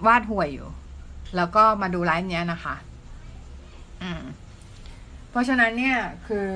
[0.06, 0.68] วาดห่วยอยู่
[1.36, 2.74] แล้วก็มาดูไลฟ์เนี้ยนะคะ
[4.02, 4.22] อืม
[5.30, 6.48] เพราะฉะนั้นเนี่ยคือ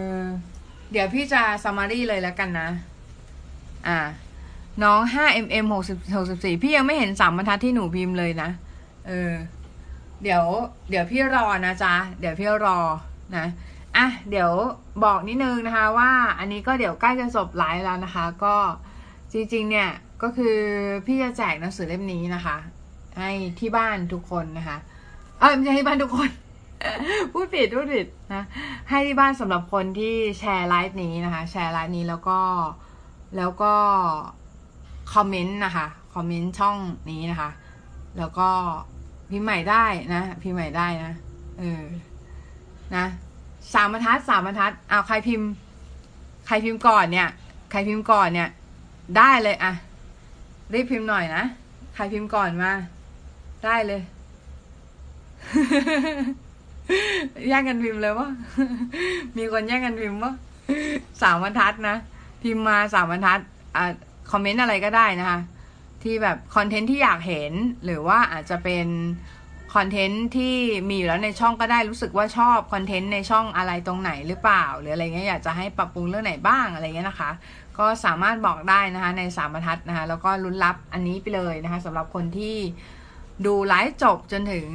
[0.92, 2.68] เดี๋ยวพี่จะซัมมารีเลยแล้วกันนะ
[3.88, 3.98] อ่า
[4.84, 8.50] น้อง 5mm 60 64 พี่ยังไม่เห็นสามบรรทัดที่หนูพิมพ์เลยนะ
[9.08, 9.32] เออ
[10.22, 10.44] เดี๋ยว
[10.90, 12.78] เดี๋ยวพี่รอนะจ๊ะ เดี๋ยวพี่รอ
[13.36, 13.46] นะ
[13.96, 14.50] อะเดี๋ยว
[15.04, 18.56] บอกนิดนึงนะคะว่าอันนี้ก็เดี๋ยวใกล้จะจบไลฟ์แล้วนะคะ ก็
[19.32, 19.90] จริงๆเนี่ย
[20.22, 20.56] ก็คือ
[21.06, 22.56] พี่จะแจกหนังสือเล่มนี้นะคะ
[23.18, 23.30] ให้
[23.60, 24.78] ที่บ้านทุกคนนะคะ
[25.40, 26.30] เออไม่ใช่ที่บ้านทุกคน
[27.32, 28.44] พูดผิดพูดผิดนะ
[28.88, 32.38] ให้ที่บ้านสำหรับคนที่แชร์ไลฟ์นี้นะคะ แชร์ไลฟ์นี้แล้วก็
[33.36, 33.72] แล้วก็
[35.14, 36.76] คอมเมนต์นะคะคอมเมนต์ช่อง
[37.10, 37.50] นี้นะคะ
[38.18, 38.48] แล้วก็
[39.30, 39.84] พิมพ์ใหม่ได้
[40.14, 41.12] นะพิมพ์ใหม่ได้นะ
[41.58, 41.82] เออ
[42.96, 43.04] นะ
[43.74, 45.48] สามบรรทัดสามบรรทัดเอาใครพิมพ์
[46.46, 47.28] ใครพิมพ์ก่อนเนี่ย
[47.70, 48.48] ใครพิมพ์ก่อนเนี่ย
[49.18, 49.72] ได้เลยอะ
[50.72, 51.44] รีบพิมพ์หน่อยนะ
[51.94, 52.72] ใครพิมพ์ก่อนมา
[53.64, 54.00] ได้เลย
[57.48, 58.28] แย่งกันพิมพ์เลยวะ
[59.36, 60.34] มีคนแย่งกันพิมพ์วะ
[61.22, 61.96] สามบรรทัดนะ
[62.42, 63.40] พิมพ์มาสามบรรทัด
[63.76, 63.92] อ่า
[64.30, 65.40] คอมเมนต์อะไรก็ได้นะคะ
[66.02, 67.52] ที่แบบคอนเทนต์ที่อยากเห็น
[67.84, 68.86] หรือว่าอาจจะเป็น
[69.74, 70.56] คอนเทนต์ที่
[70.88, 77.30] มีอยู่แล้วในช่องก็ได้รู้สึกว่าชอบคอนเทนต์ในช่องอะไรตรงไหนหรือเปล่า หรืออะไรเงี้ยอยากจะให้ปรับปรุงเรื่องไหนบ้างอะไรเงี้ยนะคะ
[77.78, 82.56] ก็สามารถบอกได้นะคะในสามบรรทัดนะคะแล้วก็ลุ้นรับอันนี้ไปเลยนะคะสำหรับคนที่
[83.46, 84.66] ดูไลฟ์จบจนถึง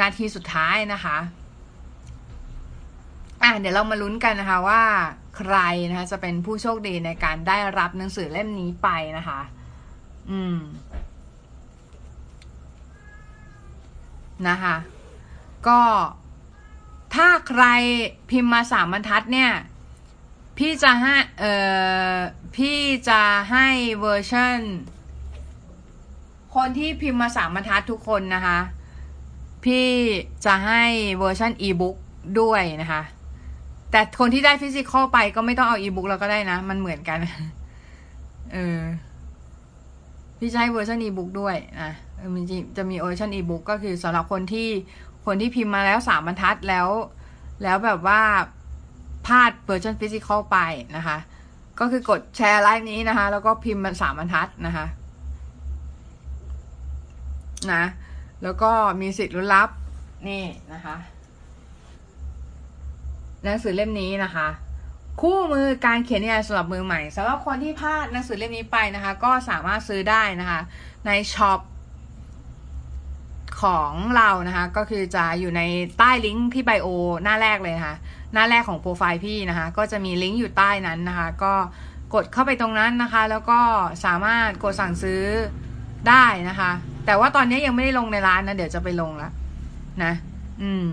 [0.00, 1.16] นาทีสุดท้ายนะคะ
[3.42, 4.82] อะเดี๋ยวเรามาลุ้นกันนะคะว่า
[5.36, 5.56] ใคร
[5.88, 8.88] นะคะจะเป็นผู้โชคดีในการได้รับหนังสือเล่มนี้ไป
[9.18, 9.40] นะคะ
[10.30, 10.58] อืม
[14.48, 14.76] นะคะ
[15.68, 15.80] ก็
[17.14, 17.64] ถ้าใคร
[18.30, 19.50] พิมพ์มาสามบรรทัดเนี่ย
[20.58, 21.52] พี่จะให้เอ่
[22.14, 22.16] อ
[22.56, 22.78] พี่
[23.08, 23.20] จะ
[23.50, 23.66] ให้
[24.00, 24.58] เวอร์ชัน
[26.54, 28.58] คนที่พิมพ์มาสามบรรทัดทุกคนนะคะ
[29.64, 29.88] พี่
[30.44, 30.82] จะให้
[31.18, 31.96] เวอร์ชันอีบุ๊ก
[32.40, 33.02] ด้วยนะคะ
[33.90, 37.18] แต่คนที่ได้ physical ไปก็ไม่ต้องเอาอีบุ๊กแล้วก็ได้นะ มันเหมือนกัน
[38.52, 38.80] เออ
[40.38, 41.92] พี่จะให้เวอร์ชันอีบุ๊กด้วยนะ
[42.34, 42.44] มัน
[42.76, 44.68] จะมีเวอร์ชันอีบุ๊กก็คือสำหรับคนที่
[45.26, 46.88] คนที่พิมพ์มาแล้วสามบรรทัดแล้ว
[47.62, 48.20] แล้วแบบว่า
[49.26, 50.58] พลาดเวอร์ชัน physical ไป
[50.96, 51.16] นะคะ
[51.78, 54.86] ก็คือกดแชร์ไลฟ์นี้นะคะ แล้วก็พิมพ์มาสามบรรทัดนะคะ
[57.72, 57.84] นะ
[58.42, 58.70] แล้วก็
[59.00, 59.68] มีสิทธิ์ลุ้นรับ
[60.28, 60.96] นี่นะคะ
[63.42, 64.48] หนังสือเล่มนี้นะคะ
[65.20, 70.60] คู่มือการเขียนนิยายสำหรับมือใหม่สำหรับคนที่พลาดหนังสือเล่มนี้ไปนะคะ ก็สามารถซื้อได้นะคะ
[71.06, 71.60] ในช็อป
[73.62, 75.62] ของเรานะคะ ก็คือจะอยู่ใน
[75.98, 76.88] ใต้ลิงก์ที่ไบโอ
[77.22, 77.96] หน้าแรกเลยนะคะ
[78.34, 81.52] หน้าแรกของโปรไฟล์พี่นะคะ ก็จะมีลิงก์อยู่ใต้นั้นนะคะ ก็
[82.14, 83.58] กดเข้าไปตรงนั้นนะคะ แล้วก็
[84.04, 85.22] สามารถกดสั่งซื้อ
[86.08, 86.70] ได้นะคะ
[87.06, 89.32] แต่ว่าตอนนี้ยังไม่ได้ลงในร้านนะ เดี๋ยวจะไปลงแล้ว
[90.04, 90.12] นะ
[90.62, 90.86] อืม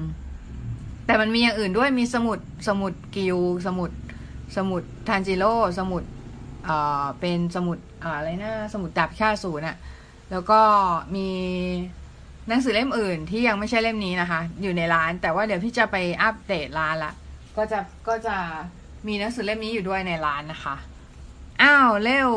[1.06, 3.92] แต่มันมีอย่างอื่นด้วยมีสมุดสมุดกิวสมุด
[4.58, 6.04] สมุดทันจิโร่สมุด
[6.66, 9.76] เอ่อเป็นสมุดอะไรนะสมุดดับค่าศูนย์อะ
[10.32, 10.62] แล้วก็
[11.16, 11.28] มี
[12.48, 17.14] หนังสือเล่มอื่นที่ยังไม่ใช่เล่มนี้นะคะ อยู่ในร้าน แต่ว่าเดี๋ยวพี่จะไปอัปเดตร้านละ
[17.58, 18.36] ก็จะก็จะ
[19.08, 20.76] มีหนังสือเล่มนี้อยู่ด้วยในร้านนะคะ
[21.62, 22.30] อ้าวเร็ว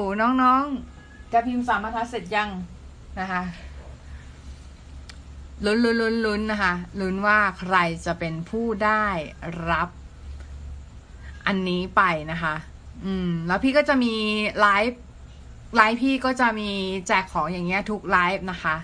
[0.42, 2.50] น้องๆ จะพิมพ์สามบรรทัดเสร็จยัง
[3.20, 3.42] นะคะ
[5.64, 7.76] ลุ้นลุ้นลุ้นลุ้นนะคะลุ้นว่าใคร
[8.06, 9.06] จะเป็นผู้ได้
[9.70, 9.88] รับ
[11.46, 12.02] อันนี้ไป
[12.32, 12.54] นะคะ
[13.04, 14.14] อืม แล้วพี่ก็จะมี
[14.60, 15.00] ไลฟ์
[15.76, 16.70] ไลฟ์พี่ก็จะมี
[17.06, 18.76] แจกของอย่างเงี้ยทุกไลฟ์นะคะ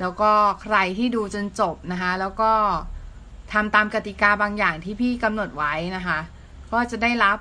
[0.00, 0.30] แล้วก็
[0.62, 2.52] ใครที่ดูจนจบนะคะ แล้วก็
[3.52, 6.18] ทำตามกติกาบางอย่างที่พี่กำหนดไว้นะคะ
[6.72, 7.38] ก็จะได้รับ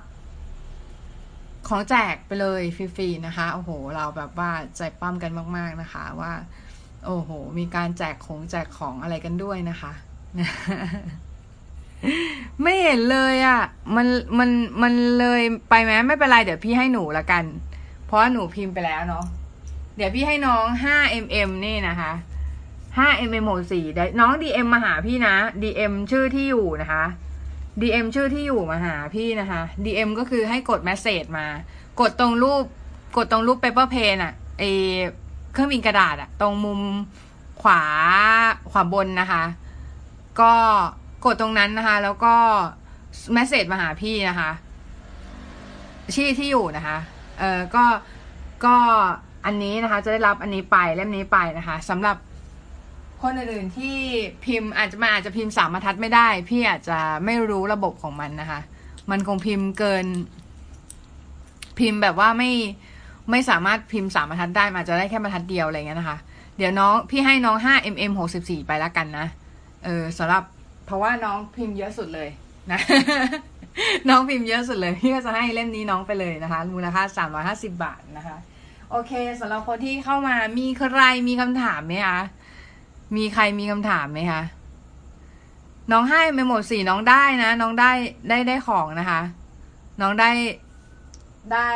[1.67, 6.33] ของแจกไปเลยฟรีๆนะคะ โอ้โห เราแบบว่าใจปั้มกันมาก ๆนะคะว่า
[7.05, 9.91] โอ้โห มีการแจกของแจกของอะไรกันด้วยนะคะ
[12.61, 13.61] ไม่เห็นเลยอะ่ะ
[13.95, 14.07] มัน
[14.39, 14.49] มัน
[14.81, 17.43] มันเลยไปไหมไม่เป็นไร เดี๋ยวพี่ให้หนูละกัน
[18.05, 19.25] เพราะหนูพิมพ์ไปแล้วเนาะ
[19.97, 22.11] เดี๋ยวพี่ให้น้อง 5mm นี่นะคะ
[22.97, 27.03] 5mm หกสี่เดี๋ยวน้อง DM มาหาพี่นะ DM ชื่อที่อยู่นะคะ
[27.81, 31.47] DM ชื่อที่อยู่มาหาพี่นะคะ DM ก็คือให้กด message มา
[31.99, 32.63] กดตรงรูป
[33.17, 34.63] กดตรงรูป paper plane อะไอ
[35.53, 36.81] เครื่องบินกระดาษอะตรงมุม
[37.61, 37.81] ขวา
[38.71, 39.43] ขวาบนนะคะ
[40.41, 40.53] ก็
[41.25, 42.35] กดตรงนั้นนะคะ แล้วก็
[43.35, 44.51] message มาหาพี่นะคะ
[46.15, 46.97] ชื่อที่อยู่นะคะ
[47.39, 47.83] เออก็
[48.65, 48.75] ก็
[49.45, 52.17] อันนี้นะคะ จะได้รับอันนี้ไปเล่มนี้ไปนะคะสำหรับ
[53.23, 53.97] คนอื่นๆที่
[54.45, 58.59] พิมพ์อาจจะมาอาจจะพิมพ์สามบรรทัดไม่ได้ พี่อาจจะไม่รู้ระบบของมันนะคะ
[59.11, 60.05] มันคงพิมพ์เกิน
[61.79, 62.51] พิมพ์แบบว่าไม่
[63.31, 66.17] ไม่สามารถพิมพ์สามบรรทัดได้มันอาจจะได้แค่บรรทัดเดียวอะไรเงี้ยนะคะ
[66.57, 69.27] เดี๋ยวน้องพี่ให้น้องห้า mm หกสิบสี่ไปแล้วกันนะ
[69.85, 70.43] เออสำหรับ
[70.85, 72.29] เพราะว่าน้องพิมพ์เยอะสุดเลย
[72.71, 72.79] นะ
[74.09, 78.37] น้องพิมพ์เยอะสุดเลย พี่ก็จะให้เล่มนี้น้องไปเลยนะคะ มูลค่าสามร้อยห้าสิบาทนะคะ
[78.91, 82.19] โอเคสำหรับคนที่เข้ามามีใครมีคำถามไหมคะ
[83.15, 84.41] มีใครมีคำถามไหมคะ
[85.91, 87.91] น้องให้ไปหมดสี่น้องได้นะ น้องได้
[88.29, 89.21] ได้ได้ของนะคะ
[90.01, 90.29] น้องได้
[91.53, 91.69] ได้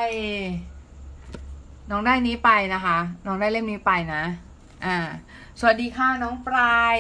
[1.92, 4.24] น้องได้นี้ไปนะคะ น้องได้เล่มนี้ไปนะ
[4.86, 4.98] อ่า
[5.60, 6.98] สวัสดีค่ะน้องปลาย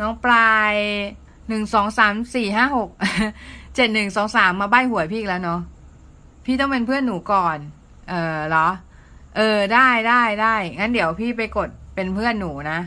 [0.00, 0.74] น้องปลาย
[1.48, 2.90] หนึ่งสองสามสี่ห้าหก
[3.74, 5.60] เจ็ดหนึ่งสองสามมาใบหวยพี่แล้วเนาะ
[6.44, 7.58] พี่ต้องเป็นเพื่อนหนูก่อน
[8.08, 8.68] เออเหรอ
[9.36, 12.78] เออได้ได้ได้งั้นเดี๋ยวพี่ไปกดเป็นเพื่อนหนูนะ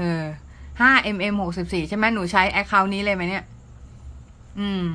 [0.00, 0.24] เออ
[0.80, 3.44] ห้า mm หกสิบสี่ใช่ไหมหนูใช้แอคเคาท์นี้เลยไหมเนี่ย
[4.58, 4.86] อืม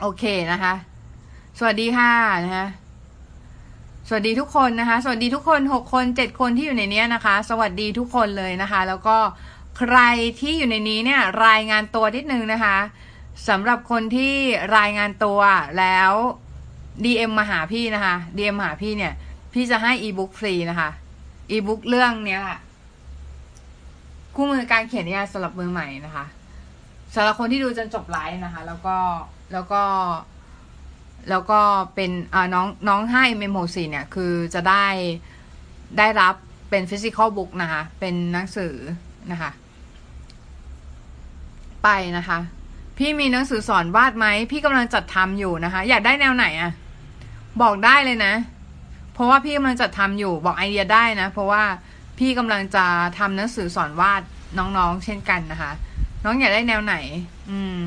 [0.00, 0.74] โอเคนะคะ
[1.58, 2.12] สวัสดีค่ะ
[2.44, 2.66] นะคะ
[4.08, 9.16] สวัสดีทุกคนนะคะ สวัสดีทุกคนหกคนเจ็ดคนที่อยู่ในนี้นะคะ สวัสดีทุกคนเลยนะคะ แล้วก็
[9.78, 9.98] ใคร
[10.40, 12.76] ที่อยู่ในนี้เนี่ย รายงานตัวนิดนึงนะคะ
[13.48, 14.34] สำหรับคนที่
[14.76, 15.40] รายงานตัว
[15.78, 16.12] แล้ว
[17.04, 19.12] DM มาหาพี่นะคะ DM มาหาพี่เนี่ย
[19.52, 20.90] พี่จะให้อีบุ๊กฟรีนะคะ
[21.50, 22.58] อีบุ๊กเรื่องเนี้ยค่ะ
[24.36, 26.24] คู่มือการเขียนนิยายสำหรับมือใหม่นะคะ
[27.14, 28.96] สำหรับคนที่ดูจนจบไลฟ์นะคะ แล้วก็
[29.52, 29.82] แล้วก็
[31.30, 31.60] แล้วก็
[31.94, 34.86] เป็นอ่าน้องน้องให้เมมโมสีเนี่ย คือจะได้
[35.98, 36.34] ได้รับ
[36.70, 38.74] เป็นฟิสิกอลบุ๊กนะคะ เป็นหนังสือ
[39.32, 39.50] นะคะ
[41.84, 42.38] ไปนะคะ
[42.98, 46.72] พี่มีหนังสือสอนวาดไหม พี่กำลังจัดทำอยู่นะคะ อยากได้แนวไหนอะ
[47.62, 48.34] บอกได้เลยนะ
[49.12, 51.62] เพราะว่าพี่กำลังจัดทำอยู่ บอกไอเดียได้นะ เพราะว่า
[52.18, 52.84] พี่กำลังจะ
[53.18, 54.22] ทำหนังสือสอนวาด
[54.58, 55.72] น้องๆ เช่นกันนะคะ
[56.24, 56.94] น้องอยากได้แนวไหน
[57.50, 57.78] อืม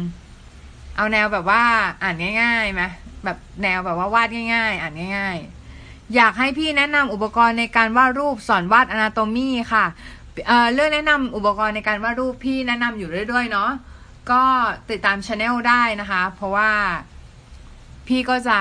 [0.96, 1.64] เอาแนวแบบว่า
[2.04, 2.84] อ่านง่ายๆไหม
[3.24, 5.38] แบบแนวแบบว่าวาดง่าย ๆ อ่านง่าย
[5.76, 9.86] ๆ อยากให้พี่แนะนำอุปกรณ์ในการวาดรูปสอนวาด anatomy ค่ะ
[10.48, 13.72] เอ่อเรื่องแนะนำอุปกรณ์ในการวาดรูปพี่แนะนำอยู่เรื่อยๆเนาะ
[14.32, 14.44] ก็
[14.90, 16.72] ติดตามช channel ได้นะคะ เพราะว่า
[18.08, 18.60] พี่ก็จะ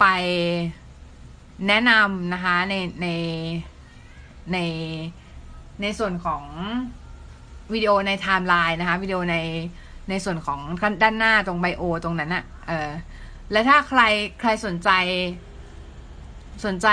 [0.00, 0.04] ไป
[1.68, 3.08] แนะนำนะคะในใน
[4.52, 4.58] ใน
[5.82, 6.42] ในส่วนของ
[7.72, 9.36] วิดีโอในไทม์ไลน์นะคะวิดีโอใน
[10.10, 10.58] ในส่วนของ
[11.02, 12.90] ด้านหน้าตรงไบโอ ตรงนั้นอะเออ
[13.52, 14.00] และถ้าใคร
[14.40, 14.90] ใครสนใจ
[16.64, 16.88] สนใจ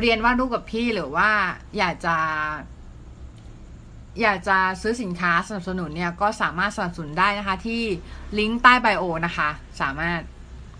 [0.00, 1.30] เรียนวาดรูปกับพี่หรือว่า
[1.78, 2.16] อยากจะ
[4.22, 7.82] อยากจะซื้อสินค้าสนับสนุนเนี่ย ก็สามารถสนับสนุนได้นะคะ ที่
[8.38, 9.48] ลิงก์ใต้ไบโอนะคะ
[9.80, 10.20] สามารถ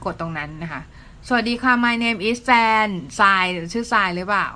[0.05, 0.83] กดตรงนั้นนะคะ
[1.29, 2.89] สวัสดีค่ะ my name is San
[3.21, 4.49] ทรายชื่อทรายหรือเปล่า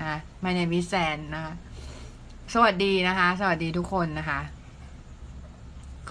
[0.00, 1.54] นะ my name is San นะคะ
[2.54, 4.40] สวัสดีนะคะ สวัสดีทุกคนนะคะ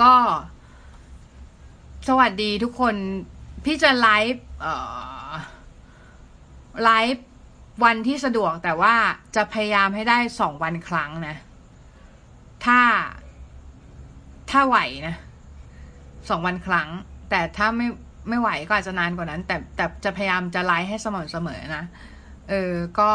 [0.01, 0.13] ก็
[2.07, 2.95] สวัสดีทุกคน
[3.65, 4.43] พี่จะไลฟ์
[6.83, 7.25] ไลฟ์
[7.83, 8.95] วันที่สะดวกแต่ว่า
[9.35, 11.35] จะพยายามให้ได้สองวันครั้งนะ
[12.65, 12.79] ถ้า
[14.49, 14.77] ถ้าไหว
[15.07, 15.15] นะ
[16.29, 16.89] สองวันครั้ง
[17.29, 17.87] แต่ถ้าไม่
[18.29, 21.83] ไม่ไหวก็อาจจะนานกว่านั้น แต่แต่จะพยายามจะไลฟ์ให้สม่ำเสมอนะ
[22.49, 23.11] เออ ก็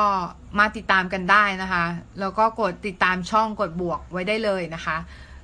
[0.58, 1.84] มาติดตามกันได้นะคะ
[2.20, 4.96] แล้วก็กดติดตามช่องกดบวกไว้ได้เลยนะคะ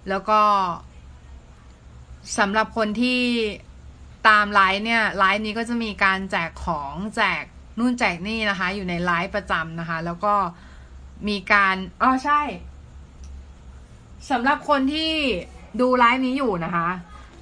[0.08, 0.40] แล้วก็
[2.38, 3.22] สำหรับคนที่
[4.28, 7.44] ตามไลฟ์เนี่ยไลฟ์นี้ก็จะมีการแจกของแจก
[7.78, 10.34] นู่นแจกนี่นะคะ อยู่ในไลฟ์ประจำนะคะ แล้วก็
[11.28, 12.40] มีการอ๋อใช่
[14.30, 15.12] สำหรับคนที่
[15.80, 16.88] ดูไลฟ์นี้อยู่นะคะ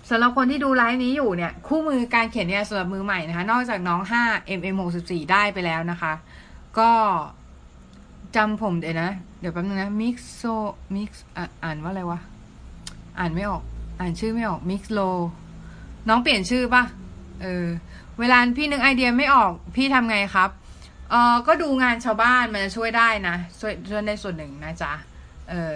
[0.09, 6.13] สำหรับคนที่ดูไลฟ์นี้อยู่เนี่ย คู่มือการเขียนเนี่ยสำหรับมือใหม่นะคะ นอกจากน้อง 5 mm 64ได้ไปแล้วนะคะ
[6.79, 6.91] ก็
[8.37, 10.55] จำผมเดี๋ยวนะ เดี๋ยวแป๊บนึงนะ mix so
[10.95, 11.11] mix
[11.65, 12.21] อ่านว่าอะไรวะ
[13.19, 13.63] อ่านไม่ออก
[14.01, 15.19] อ่านชื่อไม่ออก mix low
[16.09, 16.85] น้องเปลี่ยนชื่อปะ
[17.43, 17.67] เออ
[18.21, 20.51] เวลาพี่นึกไอเดียไม่ออก พี่ทำไงครับ
[21.11, 24.93] เออก็ดูงานชาวบ้านมันจะช่วยได้นะ ช่วยช่วยได้ส่วนหนึ่งนะจ๊ะ
[25.51, 25.75] เออ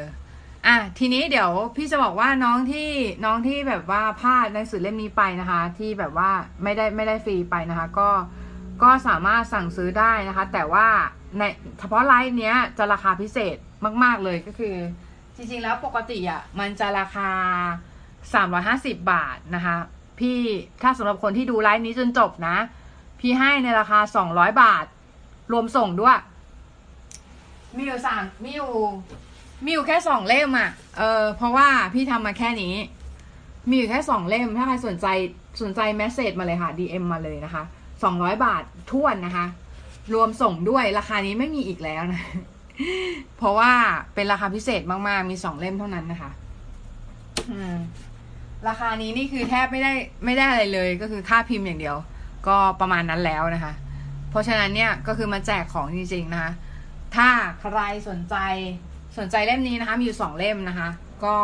[0.67, 2.91] อะทีนี้เดี๋ยวพี่จะบอกว่าน้องที่
[3.25, 6.31] น้องที่แบบว่าพลาดหนังสือเล่มนี้ไปนะคะ ที่แบบว่า
[6.63, 8.09] ไม่ได้ไม่ได้ฟรีไปนะคะ ก็
[8.83, 10.87] ก็สามารถสั่งซื้อได้นะคะ แต่ว่า
[11.39, 11.43] ใน
[11.79, 13.57] เฉพาะไลฟ์เนี้ยจะราคาพิเศษ
[14.05, 14.77] มาก ๆ เลยก็คือ
[15.37, 17.31] จริง ๆ แล้วปกติอะมันจะราคา
[18.95, 19.77] 350 บาทนะคะ
[20.19, 20.41] พี่
[20.83, 22.57] ถ้าสำหรับคนที่ดูไลฟ์นี้จนจบนะ
[23.21, 23.99] พี่ให้ในราคา
[24.31, 24.85] 200 บาท
[25.53, 26.19] รวมส่งด้วย
[27.77, 28.73] มีอยู่สั่งมีอยู่
[29.65, 32.75] มีอยู่แค่สองเล่มอะ เออเพราะว่าพี่ทำมาแค่นี้
[33.69, 35.07] มีอยู่แค่สองเล่ม ถ้าใครสนใจ
[35.63, 37.63] สนใจแมสเซจมาเลยค่ะ DM มาเลยนะคะ
[38.03, 39.47] สองร้อยบาทท้วนนะคะ
[40.15, 42.23] รวมส่งด้วยราคานี้ไม่มีอีกแล้วนะ
[43.37, 43.73] เพราะว่า
[44.15, 46.31] เป็นราคาพิเศษมากๆ มีสองเล่มเท่านั้นนะคะ
[48.69, 49.93] ราคานี้นี่คือแทบไม่ได้
[50.25, 51.97] ไม่ได้อะไรเลย ก็คือค่าพิมพ์อย่างเดียว
[52.49, 53.73] ก็ประมาณนั้นแล้วนะคะ
[54.31, 56.53] เพราะฉะนั้นเนี่ยก็คือมาแจกของจริงๆนะคะ
[57.17, 57.29] ถ้า
[57.61, 57.79] ใคร
[58.09, 58.37] สนใจ
[59.19, 60.89] สนใจเล่มนี้นะคะ มีอยู่สองเล่มนะคะ
[61.25, 61.37] ก็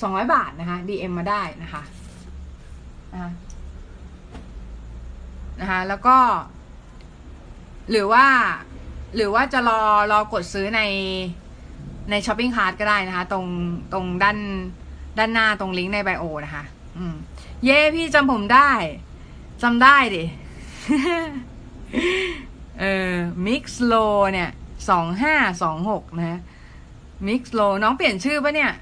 [0.00, 1.82] สองร้อยบาทนะคะ DM มาได้นะคะ
[3.12, 3.30] นะคะ
[5.60, 6.16] นะคะ แล้วก็
[7.90, 8.26] หรือว่า
[9.16, 9.80] หรือว่าจะรอ
[10.12, 10.82] รอกดซื้อใน
[12.10, 13.46] ในช้อปปิ้งคาร์ดก็ได้นะคะ ตรง
[13.92, 14.38] ตรงด้าน
[15.18, 16.64] ด้านหน้าตรงลิงก์ในไบโอนะคะ
[16.96, 17.14] อืม
[17.64, 18.70] เย้พี่จำผมได้
[19.62, 20.24] จำได้ดิ
[22.80, 23.14] เออ
[23.46, 23.94] มิกซ์โล
[24.32, 24.50] เนี่ย
[24.88, 26.38] สองห้าสองหกนะฮะ
[27.26, 28.72] มิกซ์โลน้องเปลี่ยนชื่อปะเนี่ย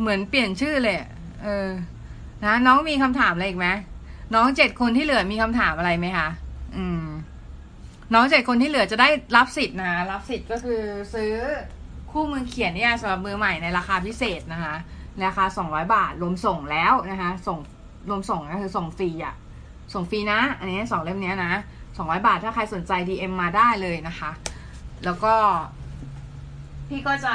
[0.00, 0.96] เหมือนเปลี่ยนชื่อเลย
[1.42, 1.68] เออ
[2.44, 3.68] นะน้องมีคำถามอะไรอีกไหม
[4.34, 6.28] น้องเจ็ดคนที่เหลือมีคำถามอะไรไหมคะ
[6.76, 7.04] อืม
[8.14, 10.82] น้องเจ็ดคนที่เหลือจะได้รับสิทธิ์นะรับสิทธิ์ก็คือ
[11.14, 11.32] ซื้อ
[12.10, 14.74] คู่มือเขียนเนี่ยสำหรับมือใหม่ในราคาพิเศษนะคะ
[15.26, 17.58] ราคาสองร้อยบาทรวมส่งแล้วนะคะ ส่ง
[18.08, 19.34] รวมส่งก็คือส่งฟรีอะ
[19.94, 21.52] ส่งฟรีนะ อันนี้สองเล่มนี้นะ
[21.96, 24.30] สองร้อยบาทถ้าใครสนใจ DM มาได้เลยนะคะ
[25.04, 25.34] แล้วก็
[26.90, 27.34] พี่ก็จะ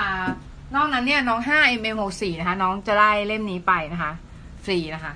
[0.76, 4.12] นอกนั้นเนี่ยน้อง5 mm 64นะคะ น้องจะได้เล่มนี้ไปนะคะ
[4.64, 5.14] ฟรีนะคะ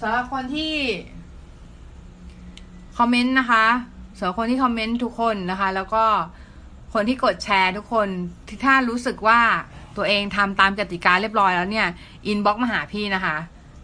[0.00, 0.74] สำหรับคนที่
[2.98, 3.64] คอมเมนต์นะคะ
[4.18, 6.04] สำหรับคนที่คอมเมนต์ทุกคนนะคะ แล้วก็
[6.94, 8.08] คนที่กดแชร์ทุกคน
[8.48, 9.40] ที่ถ้ารู้สึกว่า
[9.96, 11.88] ตัวเองทำตามกติกาเรียบร้อยแล้วเนี่ย
[12.26, 13.36] inbox มาหาพี่นะคะ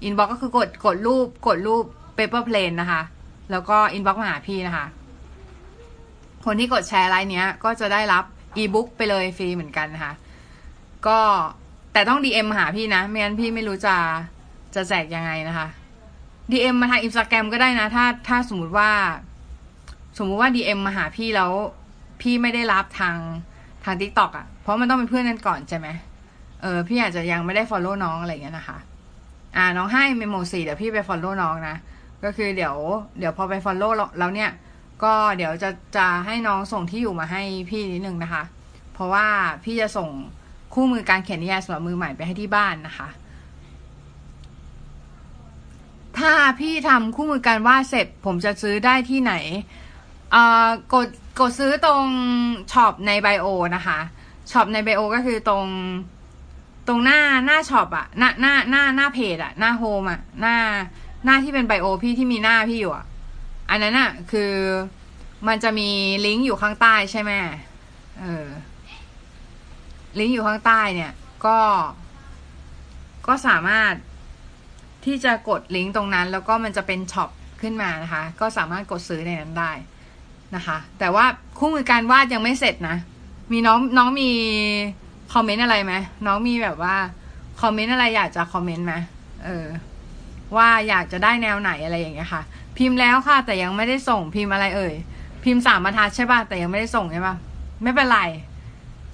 [0.03, 1.85] inbox ก็คือกดกดรูปกดรูป
[2.15, 3.03] paper plane นะคะ
[3.51, 4.87] แล้วก็ inbox มาหาพี่นะคะ
[6.45, 8.25] คนที่กดแชร์ไลน์เนี้ยก็จะได้รับ
[8.57, 10.15] อีบุ๊กไปเลยฟรีเหมือนกันนะคะ
[11.07, 11.19] ก็
[11.93, 13.97] แต่ต้อง DM มาหาพี่นะ ไม่งั้นพี่ไม่รู้จะ
[14.75, 15.67] จะแจกยังไงนะคะ
[16.51, 18.91] DM มาทางอินสตาแกรมก็ได้นะ ถ้าถ้าสมมติว่า
[20.19, 21.51] สมมุติว่า DM มาหาพี่แล้ว
[22.21, 23.17] พี่ไม่ได้รับทาง
[23.85, 25.89] ทาง t ิ k t o k อะ เพราะมันต้องเป็นเพื่อนกันก่อนใช่ไหม
[26.63, 28.79] เออพี่อาจจะยังไม่ได้ follow น้องอะไรอย่างเงี้ยนะคะ
[29.57, 31.77] อ่าน้องให้เมโมสี่เดี๋ยวพี่ไป follow น้องนะ
[32.25, 32.75] ก็คือเดี๋ยว
[33.19, 34.51] เดี๋ยวพอไป follow แล้วเนี่ย
[35.05, 38.43] ก็เดี๋ยวจะจะให้น้องส่งที่อยู่มาให้พี่นิดนึงนะคะ
[38.93, 39.27] เพราะว่า
[39.65, 40.09] พี่จะส่ง
[40.75, 43.09] คู่มือการเขียนนิยายสำหรับมือใหม่ไปให้ที่บ้านนะคะ
[46.19, 49.35] ถ้าพี่ทำคู่มือการวาดเสร็จ ผมจะซื้อได้ที่ไหน
[50.33, 51.09] เอ่อกด
[51.41, 52.07] กดซื้อตรง
[52.73, 53.47] shop ใน bio
[53.77, 53.99] นะคะ
[54.51, 55.67] shop ใน bio ก็คือตรง
[56.89, 60.57] ตรงหน้าหน้า shop อะหน้าหน้าหน้าหน้าเพจอะหน้า home อะหน้า
[61.25, 63.05] หน้าที่เป็น bio พี่ที่มีหน้าพี่อยู่อะ
[63.71, 64.53] อันนั้นอะคือ
[65.49, 65.91] มันจะมี
[66.27, 67.33] ลิงก์อยู่ข้างใต้ใช่ไหม
[68.21, 68.47] เออ
[70.19, 71.13] ลิงก์อยู่ข้างใต้เนี่ย
[71.47, 71.59] ก็
[73.27, 73.93] ก็สามารถ
[75.05, 79.73] ที่จะกดลิงก์ตรงนั้น แล้วก็มันจะเป็น shopขึ้นมานะคะ ก็สามารถกดซื้อในนั้นได้
[80.57, 81.25] นะคะ แต่ว่า
[81.59, 82.97] คู่มือการวาดยังไม่เสร็จนะ
[83.53, 84.31] มีน้องน้องมี
[85.35, 85.95] คอมเมนต์อะไรไหม
[86.27, 86.97] น้องมีแบบว่า
[87.63, 88.95] คอมเมนต์อะไรอยากจะคอมเมนต์ไหม
[89.45, 89.67] เออ
[90.57, 92.43] ว่าอยากจะได้แนวไหนอะไรอย่างเงี้ยค่ะ
[92.79, 94.95] พิมพ์แล้วค่ะ แต่ยังไม่ได้ส่งพิมพ์อะไรเอ่ย
[95.45, 97.35] พิมพ์สามบรรทัดใช่ป่ะแต่ยังไม่ได้ส่งใช่ป่ะ
[97.83, 98.21] ไม่เป็นไร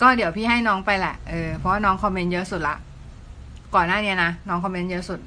[0.00, 2.76] ก็เดี๋ยวพี่ให้น้องไปแหละเออเพราะว่าน้องคอมเมนต์เยอะสุดละ
[3.74, 5.20] ก่อนหน้านี้นะน้องคอมเมนต์เยอะสุด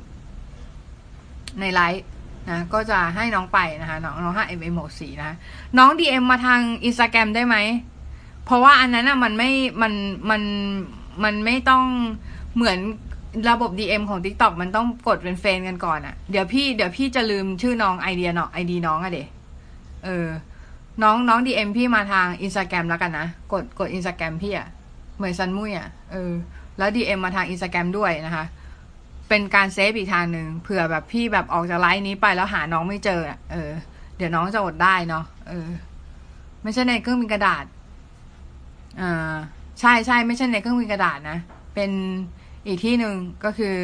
[1.60, 2.04] ในไลฟ์
[2.50, 5.32] นะก็จะให้น้องไปนะคะน้องน้องห้าเอ็มเอ็มหกสี่นะ
[5.78, 7.56] น้อง DM มาทางอินสตาแกรมได้ไหม
[8.46, 9.52] เพราะว่าอันนั้นอะมันไม่
[9.82, 9.94] มัน
[10.30, 10.42] มัน
[11.24, 11.86] มันไม่ต้อง
[12.56, 12.80] เหมือน
[13.50, 19.20] ระบบ DM ของ TikTok มันต้องกดเป็น friend กันก่อนอะเดี๋ยวพี่เดี๋ยวพี่จะลืมชื่อน้อง ID อะเนาะ ID น้องอะเด
[20.06, 20.28] เออ
[21.04, 24.68] น้องน้อง DM พี่มาทางอินสตาแกรมแล้วกันนะ กดกดอินสตาแกรมพี่อะ
[25.18, 26.32] เหมือนซันมุยอะเออ
[26.78, 28.46] แล้ว DM มาทางอินสตาแกรมด้วยนะคะ
[29.30, 33.72] เป็นการ save อีกทางหนึ่งเผื่อแบบพี่แบบออกจากไลฟ์นี้ไปแล้วหาน้องไม่เจออะเออ
[34.18, 35.68] เดี๋ยวน้องจะอดได้เนาะเออ
[36.64, 37.66] ไม่ใช่ในเครื่องบินกระดาษ
[39.02, 39.36] อ่า
[39.80, 41.38] ใช่ใช่ไม่ใช่ในเครื่องบินกระดาษนะ
[41.74, 41.92] เป็น
[42.68, 43.76] อีกที่หนึ่งก็คือ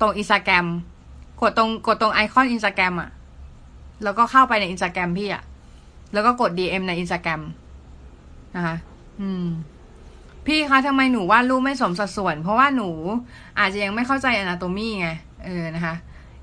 [0.00, 0.66] ตรงอินสตาแกรม
[1.40, 3.10] กดตรงกดตรงไอคอนอินสตาแกรมอะ
[4.02, 5.42] แล้วก็เข้าไปในอินสตาแกรมพี่อะ
[6.12, 7.40] แล้วก็กด DM ในอินสตาแกรม
[8.56, 8.76] นะคะ
[9.20, 9.46] อืม
[10.46, 12.90] พี่คะทำไมหนูวาดรูปไม่สมสัดส่วน เพราะว่าหนู
[13.58, 15.08] อาจจะยังไม่เข้าใจอนาโตมีไง
[15.44, 15.94] เออนะคะ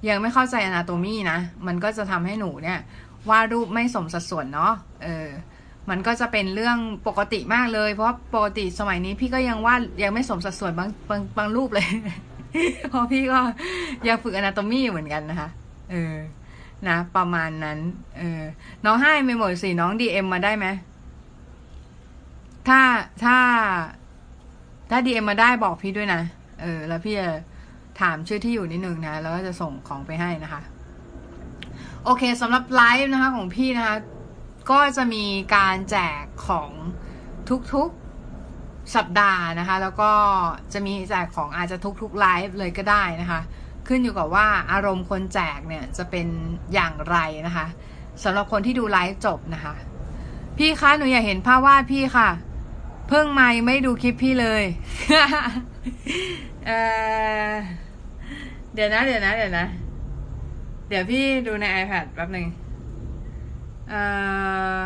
[0.09, 2.79] ยังไม่เข้าใจอนาโตมีนะ มันก็จะทำให้หนูเนี่ย
[3.29, 4.73] วาดรูปไม่สมสัดส่วนเนาะ
[5.03, 5.27] เออ
[5.89, 6.77] มันก็จะเป็นเรื่อง
[7.07, 11.87] ปกติมากเลย เพราะปกติสมัยนี้พี่ก็ยังวาดยังไม่สมสัดส่วนบางบางบางรูปเลย
[12.89, 13.39] เพราะพี่ก็
[14.07, 15.49] ยังฝึกอนาโตมีเหมือนกันนะคะ
[15.91, 16.15] เออ
[16.87, 17.79] นะ ประมาณนั้น
[18.17, 18.41] เออ
[18.85, 20.67] น้องให้ไม่หมดสิน้อง DM มาได้ไหม
[22.67, 22.81] ถ้า
[23.23, 23.37] ถ้า
[24.89, 26.21] ถ้า DM มาได้บอกพี่ด้วยนะ
[26.61, 27.29] เออ แล้วพี่จะ
[28.01, 30.61] ถามชื่อที่อยู่นิดนึงนะ แล้วก็จะส่งของไปให้นะคะ
[32.03, 33.95] โอเคสำหรับไลฟ์นะคะ ของพี่นะคะ
[34.71, 36.69] ก็จะมีการแจกของ
[37.73, 40.11] ทุกๆสัปดาห์นะคะ แล้วก็
[40.73, 43.41] จะมีแจกของอาจจะทุกๆไลฟ์เลยก็ได้นะคะ
[43.87, 46.27] ขึ้นอยู่กับว่าอารมณ์คนแจกเนี่ยจะเป็น
[46.73, 47.65] อย่างไรนะคะ
[48.23, 49.73] สำหรับคนที่ดูไลฟ์จบนะคะ
[50.57, 52.29] พี่คะหนูอยากเห็นภาพวาดพี่ค่ะ
[53.07, 54.63] เพิ่งมายังไม่ดูคลิปพี่เลย
[56.67, 56.71] เอ
[57.49, 57.53] อ
[58.73, 59.65] เดี๋ยวนะ เดี๋ยวนะ เดี๋ยวนะ
[60.89, 62.47] เดี๋ยวพี่ดูใน iPad แป๊บหนึ่ง
[63.89, 63.93] เอ
[64.81, 64.83] อ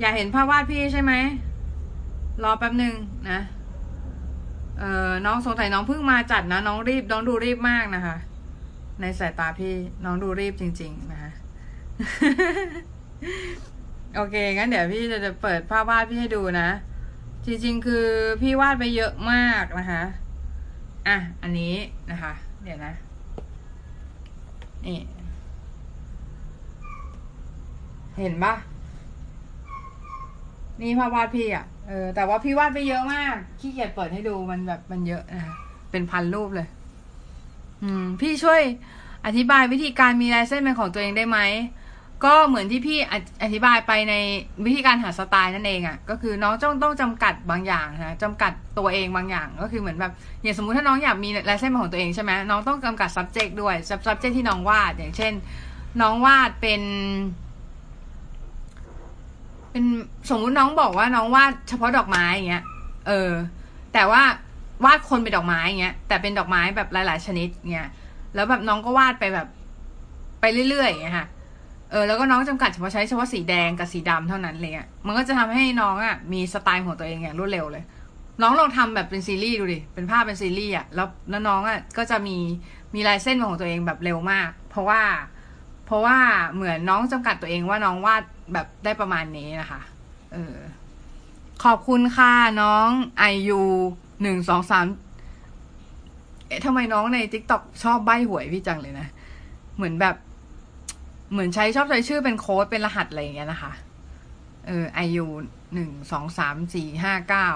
[0.00, 1.12] อยากเห็นภาพวาดพี่ใช่ไหม
[2.42, 2.94] รอแป๊บหนึ่ง
[3.30, 3.40] นะ
[4.78, 8.16] เออน้องสงสัยน้องเพิ่งมาจัดนะ น้องรีบ น้องดูรีบมากนะคะ
[9.00, 9.74] ในสายตาพี่
[10.04, 11.30] น้องดูรีบจริง ๆ นะคะ
[14.14, 16.68] โอเค งั้นเดี๋ยวพี่จะเปิดภาพวาดพี่ให้ดูนะ
[17.46, 18.06] จริง ๆ คือ
[18.40, 20.02] พี่วาดไปเยอะมากนะคะ
[21.08, 21.74] อะ อันนี้
[22.10, 22.32] นะคะ
[22.64, 22.92] เดี๋ยวนะ
[24.86, 24.98] นี่
[28.20, 28.54] เห็นปะ
[30.80, 35.54] นี่ภาพวาดพี่อะ เออ แต่ว่าพี่วาดไปเยอะมาก ขี้เกียจเปิดให้ดูมันแบบมันเยอะนะคะ
[35.90, 36.68] เป็นพันรูปเลย
[37.82, 38.62] อืม พี่ช่วย
[39.26, 41.38] อธิบายวิธีการมีลายเส้นเป็นของตัวเองได้ไหม
[42.24, 42.98] ก็เหมือนที่พี่
[43.42, 44.14] อธิบายไปใน
[44.64, 50.12] วิธีการหาสไตล์นั่นเองอะ่ะ ก็คือน้องต้องต้องจำกัดบางอย่างนะจำกัดตัวเองบางอย่าง ก็คือเหมือนแบบ
[50.42, 53.74] อย่างสมมุติถ้าน้องอยากมีลายเส้นของตัวเองใช่ไหมน้องต้องจำกัด subject ด้วย
[54.06, 55.32] subject ที่น้องวาด อย่างเช่น
[56.02, 56.82] น้องวาดเป็น
[59.74, 59.86] เป็น
[60.30, 62.64] สมมุติน้องบอกว่าน้องวาดเฉพาะดอกไม้อย่างเงี้ย
[63.06, 63.30] เออ
[63.94, 64.22] แต่ว่า
[64.84, 67.88] วาดคนเป็นดอกไม้อย่างเงี้ย แต่เป็นดอกไม้แบบหลาย ๆ ชนิดเงี้ย
[68.34, 69.48] แล้วแบบน้องก็วาดไปแบบ
[70.40, 71.26] ไปเรื่อยๆอย่างเงี้ยค่ะ
[71.90, 77.84] เออ แล้วก็น้องจำกัดเฉพาะใช้เฉพาะสีแดงกับสีดำเท่านั้นเลยอะ มันก็จะทำให้น้องอะมีสไตล์ของตัวเองอย่างรวดเร็วเลย
[78.42, 81.08] น้องลองทำแบบเป็นซีรีส์ดูดิ เป็นภาพเป็นซีรีส์อะแล้ว
[81.48, 82.36] น้องอะก็จะมี
[82.94, 85.02] มีลายเส้นของตัวเองแบบเร็วมาก เพราะว่า
[85.84, 86.18] เพราะว่า
[86.54, 88.22] เหมือนน้องจำกัดตัวเองว่าน้องวาด
[88.52, 89.80] แบบได้ประมาณนี้นะคะ
[90.32, 90.56] เออ
[91.64, 92.32] ขอบคุณค่ะ
[92.62, 93.62] น้องไอยู
[94.22, 94.86] หนึ่งสองสาม
[96.46, 99.06] เอ๊ะทำไมน้องใน TikTok ชอบใบหวยพี่จังเลยนะ
[99.76, 100.16] เหมือนแบบ
[101.32, 103.72] เหมือนใช้ชอบใช้ชื่อเป็นโค้ดเป็นรหัสอะไรอย่างเงี้ยนะคะ
[104.66, 105.26] เออไอยู
[105.74, 107.48] หนึ่งสองสามสี่ห้าเก้า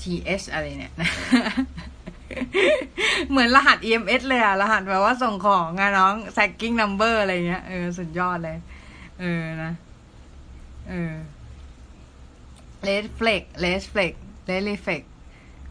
[0.00, 1.10] TS อะไรเนี่ยนะ
[3.30, 8.58] เหมือนรหัส EMS เลยอะรหัสแบบว่าส่งของอะน้อง tracking number อะไรเงี้ย เออ สุดยอดเลย
[9.20, 9.72] เออนะ
[10.88, 11.12] เออ
[12.86, 14.12] Red Flex Red Flex
[14.48, 15.02] Red Reflex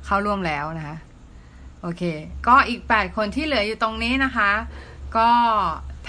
[0.06, 0.98] เข้าร่วมแล้วนะคะ
[1.82, 2.04] โอเค
[2.48, 4.52] ก็อีกแปดคนที่เหลืออยู่ตรงนี้นะคะ
[5.18, 5.30] ก็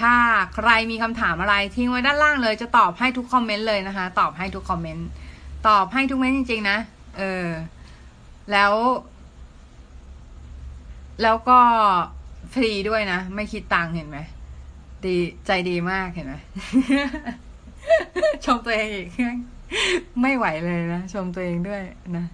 [0.01, 0.13] ถ้า
[0.55, 5.07] ใครมีคำถามอะไรทิ้งไว้ด้านล่างเลยจะตอบให้ทุกคอมเมนต์เลยนะคะ ตอบให้ทุกคอมเมนต์
[5.67, 6.77] ตอบให้ทุกเมนต์จริง ๆ นะ
[7.17, 7.47] เออ
[8.51, 8.73] แล้ว
[11.21, 11.59] แล้วก็
[12.53, 14.19] ฟรีด้วยนะ ไม่คิดตังค์เห็นไหม
[15.05, 16.35] ดีใจดีมากเห็นไหม
[18.45, 19.07] ชมตัวเองอีก
[20.21, 21.81] ไม่ไหวเลยนะ ชมตัวเองด้วย
[22.17, 22.25] นะ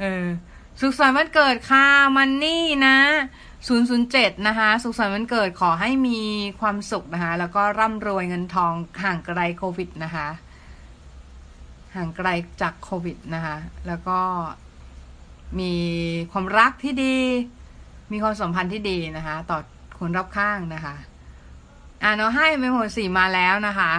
[0.00, 0.24] เออ
[0.80, 1.86] สุขสันต์วันเกิดค่ะ
[2.16, 2.96] มันนี่นะ
[3.72, 6.20] 007 นะคะ สุขสันต์วันเกิดขอให้มี
[6.60, 10.28] ความสุขนะคะ แล้วก็ร่ำรวยเงินทองห่างไกลโควิดนะคะ
[11.94, 12.28] ห่างไกล
[12.60, 13.56] จากโควิดนะคะ
[13.86, 14.20] แล้วก็
[15.60, 15.74] มี
[16.32, 17.16] ความรักที่ดี
[18.12, 19.58] มีความสัมพันธ์ที่ดีนะคะ ต่อ
[19.98, 20.94] คนรอบข้างนะคะ
[22.02, 23.92] อ่าน้องให้เมโมสี่มาแล้วนะคะ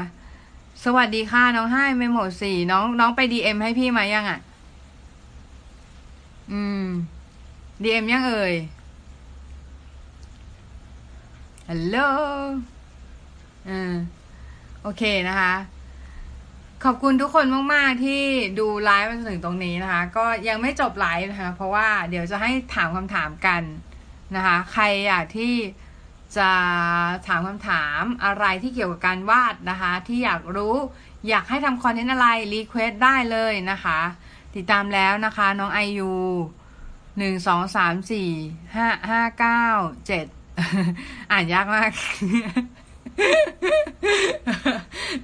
[0.84, 4.39] สวัสดีค่ะน้องให้เมโมสี่น้องน้องไป DM ให้พี่มายังอะ
[6.51, 6.86] อืม
[7.84, 8.55] DM ยังเอ่ย
[11.70, 11.97] ฮัลโหล
[13.70, 13.95] อ่า
[14.82, 15.53] โอเคนะคะ
[16.84, 18.24] ขอบคุณทุกคนมาก ๆ ที่
[18.60, 23.62] ดูไลฟ์มาถึงตรงนี้นะคะ ก็ยังไม่จบไลฟ์นะคะ เพราะว่าเดี๋ยวจะให้ถามคำถามกัน
[24.36, 25.56] นะคะใครอยากที่
[26.38, 26.50] จะ
[27.28, 30.76] ถามคำถามอะไรที่เกี่ยวกับการวาดนะคะที่อยากรู้
[31.30, 34.00] อยากให้ทำคอนเทนต์อะไร request ได้เลยนะคะ
[34.56, 36.12] ติดตามแล้วนะคะน้องไอยู
[37.18, 38.30] หนึ่งสองสามสี่
[38.76, 39.64] ห้าห้าเก้า
[40.08, 40.26] เจ็ด
[41.32, 41.92] อ่านยากมาก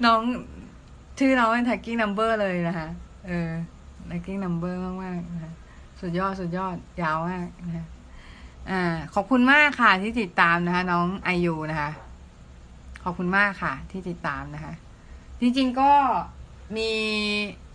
[0.04, 0.20] น้อง
[1.18, 2.88] ชื่อน้องเป็น tagging number เลยนะคะ
[3.26, 3.50] เออ
[4.10, 5.52] tagging number มากมากนะคะ
[6.00, 7.86] สุดยอด สุดยอด ยาวมากนะคะ
[8.70, 8.82] อ่า
[9.14, 11.90] ขอบคุณมากค่ะ ที่ติดตามนะคะ น้องไอยูนะคะ
[13.02, 14.72] ขอบคุณมากค่ะ ที่ติดตามนะคะ
[15.40, 15.92] จริงๆก็
[16.76, 16.90] มี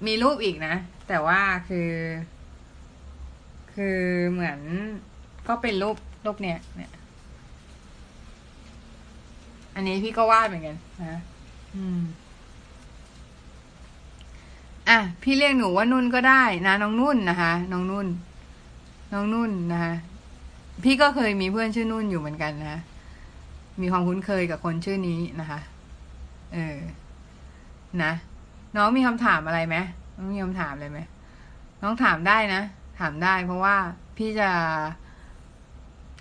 [0.05, 0.75] มีรูปอีกนะ
[1.07, 1.89] แต่ว่าคือ
[3.73, 3.99] คือ
[4.31, 4.59] เหมือน
[5.47, 6.91] ก็เป็นรูปรูปเนี้ยเนี่ย
[9.75, 11.19] อันนี้พี่ก็วาดเหมือนกันนะ
[11.75, 12.01] อืม
[14.89, 18.07] อะพี่เรียกหนูว่านุ่นก็ได้นะ น้องนุ่นนะคะ น้องนุ่น
[19.13, 19.93] น้องนุ่นนะคะ
[20.83, 22.81] พี่ก็เคยมีเพื่อนชื่อนุ่นอยู่เหมือนกันนะ
[23.81, 25.59] มีความคุ้นเคยกับคนชื่อนี้นะคะ
[26.53, 26.77] เออ
[28.03, 28.11] นะ
[28.75, 29.75] น้องมีคำถามอะไรไหม
[30.15, 30.99] น้องมีคำถามอะไรไหม
[31.81, 32.61] น้องถามได้นะ
[32.99, 33.75] ถามได้เพราะว่า
[34.17, 34.49] พี่จะ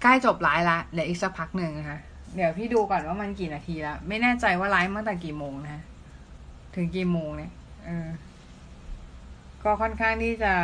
[0.03, 1.99] ใกล้จบไลฟ์ละเหลืออีกสักพักหนึ่งนะคะ
[2.35, 5.83] เดี๋ยวพี่ดูก่อนว่ามันกี่นาทีแล้วไม่แน่ใจว่าไลฟ์ตั้งแต่กี่โมงนะ
[6.75, 7.53] ถึงกี่โมงเนี่ย
[7.87, 8.09] เออ
[9.65, 10.55] ก็ค่อนข้างที่จะ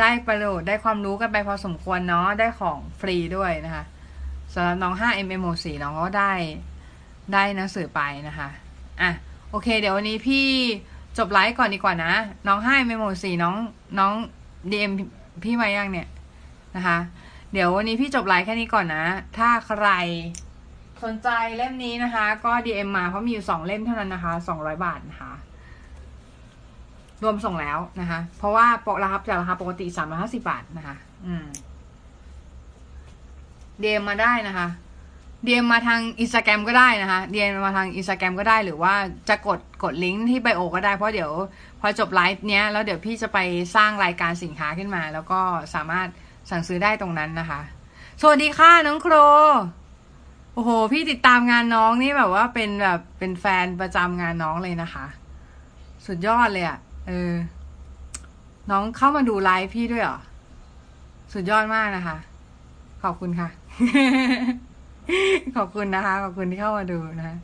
[0.00, 3.84] ได้ประโยชน์ได้ความรู้กันไปพอสมควรเนาะได้ของฟรีด้วยนะคะ
[4.52, 6.32] สำหรับน้อง 5 mm 4น้องก็ได้
[7.32, 8.48] ได้หนังสือไปนะคะ
[9.00, 9.10] อะ
[9.50, 10.46] โอเค เดี๋ยววันนี้พี่
[11.18, 12.12] จบไลฟ์ก่อนดีกว่านะ
[12.46, 13.56] น้อง 5 mm 4น้อง
[13.98, 14.12] น้อง
[14.70, 14.92] DM
[15.44, 16.08] พี่มายังเนี่ย
[16.76, 16.98] นะคะ
[17.52, 19.04] เดี๋ยววันนี้พี่จบไลฟ์แค่นี้ก่อนนะ
[19.38, 19.86] ถ้าใคร
[21.04, 25.32] สนใจเล่มนี้นะคะ ก็ DM มาเพราะมีอยู่สองเล่มเท่านั้นนะคะสองร้อยบาทนะคะ
[27.24, 30.96] รวมส่งแล้วนะคะ เพราะว่าปกราคาจากราคาปกติสามร้อยห้าสิบาทนะคะ
[31.26, 31.46] อืม
[33.82, 34.68] DM มาได้นะคะ
[35.46, 38.94] DM มมาทางอินสตาแกรมก็ได้นะคะ DM มาทางอินสตาแกรมก็ได้หรือว่า
[39.28, 41.32] จะกดกดลิงก์ที่ไบโอก็ได้เพราะเดี๋ยว
[41.80, 43.38] พอจบไลฟ์เนี้ยแล้วเดี๋ยวพี่จะไป
[43.76, 45.40] สร้างรายการสินค้าขึ้นมา แล้วก็
[45.74, 46.08] สามารถ
[46.50, 47.60] สั่งซื้อได้ตรงนั้นนะคะ
[48.20, 49.14] สวัสดีค่ะน้องโคร
[50.54, 55.06] โอ้โห พี่ติดตามงานน้องนี่แบบว่าเป็นแบบเป็นแฟนประจำงานน้องเลยนะคะ
[56.06, 57.34] สุดยอดเลยอะ่ะ เออ
[58.70, 60.18] น้องเข้ามาดูไลฟ์พี่ด้วยเหรอ
[61.32, 62.16] สุดยอดมากนะคะ
[63.02, 63.48] ขอบคุณค่ะ
[65.56, 67.36] ขอบคุณนะคะ ขอบคุณที่เข้ามาดูนะ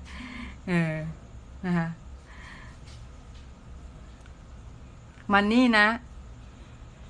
[0.69, 0.95] เออ
[1.67, 1.87] นะคะ
[5.33, 5.87] มันนี่นะ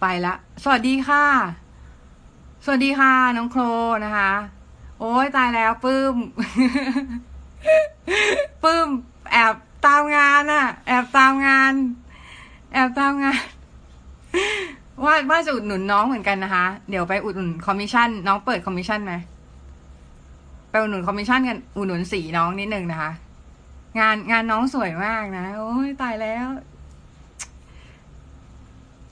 [0.00, 1.24] ไปละ สวัสดีค่ะ
[2.64, 3.62] สวัสดีค่ะ น้องโคร
[4.04, 4.32] นะคะ
[4.98, 6.16] โอ้ยตายแล้วปื้ม
[8.62, 8.88] ปื้ม
[9.32, 9.54] แอบ
[9.86, 11.72] ตามงานอะแอบตามงาน
[12.72, 13.40] แอบตามงาน
[15.04, 19.14] ว่าว่าจะอุดหนุนน้องเหมือนกันนะคะ เดี๋ยวไปอุดหนุนคอมมิชชั่นน้องเปิดคอมมิชชั่นไหม
[20.70, 23.10] ไปอุดหนุนคอมมิชชั่นกันอุดหนุนสีน้องนิดนึงนะคะ
[23.98, 26.46] งานงานน้องสวยมากนะ โอ้ยตายแล้ว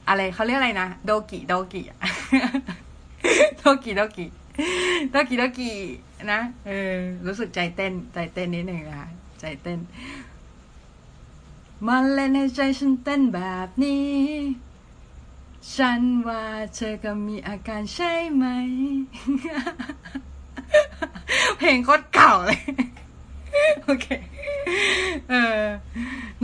[0.09, 1.82] อะไรเขาเรียกอะไรนะโดกิโดกิ
[3.59, 4.26] โดกิโดกิ
[5.11, 5.70] โดกิโดกิ
[6.32, 6.94] นะเออ
[7.26, 9.09] รู้สึกใจเต้น ใจเต้นนิดหนึ่งนะคะ
[9.40, 9.78] ใจเต้น
[11.86, 14.16] มันเล่นในใจฉันเต้นแบบนี้
[15.74, 18.44] ฉันว่าเธอก็มีอาการใช่ไหม
[21.58, 22.60] เพลงโคตรเก่าเลย
[23.84, 24.06] โอเค
[25.30, 25.62] เออ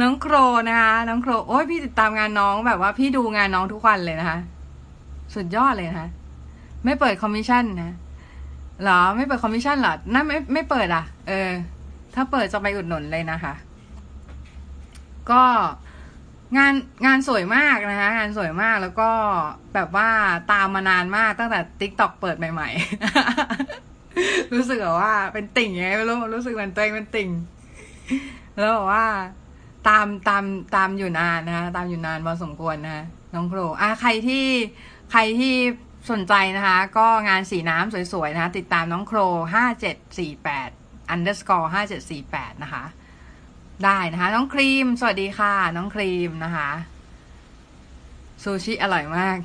[0.00, 0.34] น้องโคร
[0.68, 4.38] นะคะ น้องโคร โอ้ยพี่ติดตามงานน้องแบบว่าพี่ดูงานน้องทุกวันเลยนะคะ
[5.34, 6.08] สุดยอดเลยนะคะ
[6.84, 7.94] ไม่เปิดคอมมิชชั่นนะ
[8.82, 11.50] เหรอ ไม่เปิดคอมมิชชั่นหรอน่าไม่ไม่เปิดอะ เออ
[12.14, 13.54] ถ้าเปิดจะไปอุดหนุนเลยนะคะ
[15.30, 15.42] ก็
[16.56, 16.74] งาน
[17.06, 19.10] งานสวยมากนะคะ งานสวยมากแล้วก็
[19.74, 20.08] แบบว่า
[20.52, 22.68] ตามมานานมากตั้งแต่ TikTok เปิดใหม่
[23.60, 27.30] ๆ รู้สึกว่าเป็นติ่งไงไม่รู้รู้สึกเหมือนตัวเองเป็นติ่ง
[28.58, 29.06] แล้วบอกว่า
[29.88, 30.44] ตามตาม
[30.76, 33.04] ตามอยู่นานนะคะตามอยู่นานพอสมควรนะคะ
[33.34, 34.46] น้องโครอะใครที่
[35.12, 35.54] ใครที่
[36.10, 39.18] สนใจนะคะ ก็งานสีน้ำสวยๆนะคะ ติดตามน้องโคร
[39.54, 40.70] ห้าเจ็ดสี่แปด
[41.14, 42.84] underscore ห้าเจ็ดสี่แปดนะคะ
[43.82, 46.70] ได้นะคะ น้องครีม สวัสดีค่ะ น้องครีมนะคะ
[48.42, 49.38] ซูชิอร่อยมาก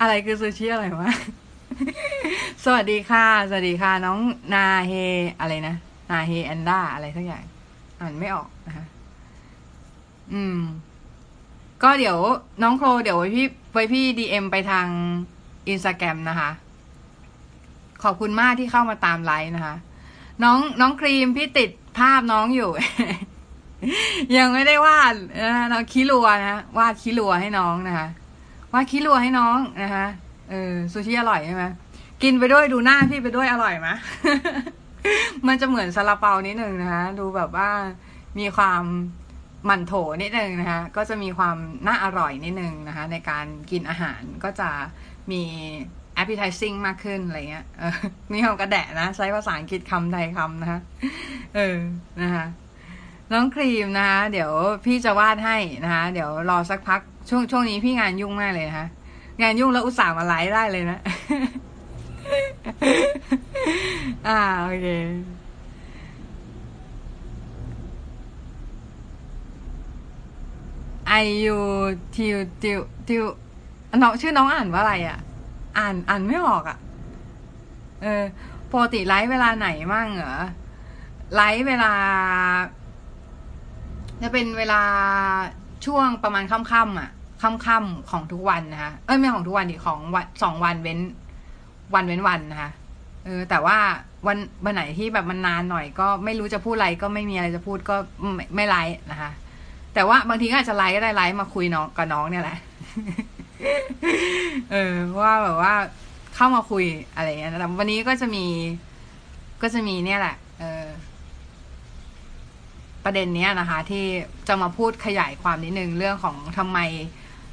[0.00, 1.20] อะไรคือซูชิอร่อยมาก
[2.64, 4.18] สวัสดีค่ะ สวัสดีค่ะ น้อง
[4.54, 4.92] นาเฮ
[5.40, 5.76] อะไรนะ
[6.10, 7.44] นาเฮแอนด้าอะไรสักอย่าง
[8.00, 8.84] อ่านไม่ออกนะคะ
[10.32, 10.58] อืม
[11.82, 12.18] ก็เดี๋ยว
[12.62, 14.86] น้องโครเดี๋ยวไว้พี่ไว้พี่ดีเอ็มไปทาง
[15.68, 16.50] อินสตาแกรมนะคะ
[18.02, 19.74] ขอบคุณมากที่เข้ามาตามไลฟ์นะคะ
[20.42, 22.70] น้องน้องครีมพี่ติด ภาพน้องอยู่
[24.36, 28.08] ยังไม่ได้วาดนะน้องคิรัวนะวาดคิรัวให้น้องนะคะ
[28.72, 30.06] วาดคิรัวให้น้องนะคะ
[30.50, 31.64] เออซูชิอร่อยใช่ไหม
[32.22, 33.88] กินไปด้วยดูหน้าพี่ไปด้วยอร่อยไหม
[35.46, 37.70] มันจะเหมือนซาลาเปานิดนึงนะคะดูแบบว่า
[38.38, 38.82] มีความ
[39.66, 39.92] หมั่นโถ
[40.22, 44.70] นิดนึงนะคะก็จะมีความน่าอร่อยนิดนึงนะคะ ในการกินอาหารก็จะ
[45.30, 45.42] มี
[46.20, 47.94] appetizing มากขึ้นอะไรเงี้ย เออ
[48.32, 50.80] มีคำกระแดะนะ ใช้ภาษาอังกฤษคำไทยคำนะคะ
[51.56, 51.76] เออ
[52.22, 52.46] นะคะ
[53.32, 54.50] น้องครีมนะคะเดี๋ยว
[54.84, 58.86] พี่จะวาดให้นะคะเดี๋ยวรอสักพักช่วงช่วงนี้พี่งานยุ่งมากเลยนะคะ
[59.42, 61.00] งานยุ่งแล้วอุตส่าห์มาไลฟ์ได้เลยนะ
[64.28, 64.86] อ่าโอเค
[71.08, 71.12] ไอ
[71.44, 71.56] ยู
[72.14, 73.24] ทิวทิวทิว
[74.02, 75.18] น้องชื่อน้องอ่านว่าอะไรอะ่ะ
[75.78, 76.78] อ่านอ่านไม่ออกอะ่ะ
[78.02, 78.22] เออ
[78.72, 80.36] ปกติไลฟ์เวลาไหนมั่งเหรอ
[81.34, 81.92] ไลฟ์เวลา
[84.22, 84.82] จะเป็นเวลา
[85.86, 87.10] ช่วงประมาณค่ำๆอะ
[87.42, 90.98] ค่ำๆของทุกวันนะคะเอ้ยไม่ของทุกวันดิของวันสองวันเว้น
[91.94, 92.70] วันเว้นวันนะคะ
[93.24, 93.78] เออ แต่ว่า
[94.26, 97.96] วันวันไหนที่แบบมันนานหน่อยก็ไม่รู้จะพูดอะไรก็ไม่มีอะไรจะพูดก็
[98.34, 99.30] ไม่ไม่ไลฟ์นะคะ
[99.94, 102.58] แต่ว่าบางทีก็อาจจะไลฟ์ก็ได้ไลฟ์มาคุยน้องกับน้องเนี่ยแหละ
[104.70, 105.74] เออว่าแบบว่า
[106.34, 106.84] เข้ามาคุย
[107.14, 108.44] อะไรอย่างเงี้ยแต่วันนี้ก็จะมี
[109.62, 110.86] ก็จะมีเนี่ยแหละ เออ
[113.04, 114.04] ประเด็นเนี้ยนะคะ ที่
[114.48, 116.78] จะมาพูดขยายความนิดนึงเรื่องของทำไม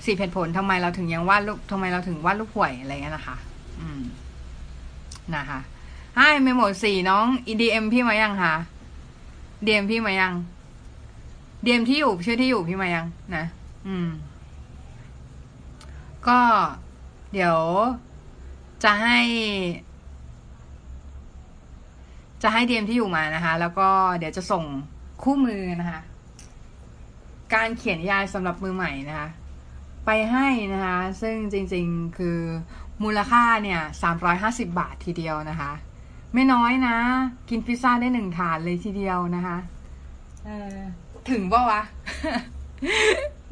[0.06, 3.36] สี่เหตุผลทำไมเราถึงยังวาดลูกทำไมเราถึงวาดลูกห่วยอะไรเงี้ยนะคะ
[3.82, 4.01] อืม
[5.36, 5.60] นะคะ
[6.18, 7.26] ให้เมโมสี่น้อง
[7.62, 8.56] ดีเอ็มพี่มายังคะ
[9.66, 10.34] ดีเอ็มพี่มายัง
[11.66, 13.45] ดีเอ็มที่อยู่ชื่อที่อยู่พี่มายัง นะ
[13.88, 14.10] อืม
[16.28, 16.40] ก็
[17.34, 17.60] เดี๋ยว
[18.84, 19.20] จะให้
[22.44, 24.66] จะให้ดีเอ็มที่อยู่มานะคะ แล้วก็เดี๋ยวจะส่ง
[25.24, 26.02] คู่มือนะคะ
[27.54, 29.30] การเขียนนิยายสำหรับมือใหม่นะคะ
[30.06, 32.40] ไปให้นะคะ ซึ่งจริงๆคือ
[33.04, 35.72] มูลค่าเนี่ยสามร้อยห้าสิบาททีเดียวนะคะ
[36.34, 36.96] ไม่น้อยนะ
[37.50, 39.58] กินพิซซ่าได้หนึ่งถาดเลยทีเดียวนะคะ
[41.30, 41.82] ถึงปะวะ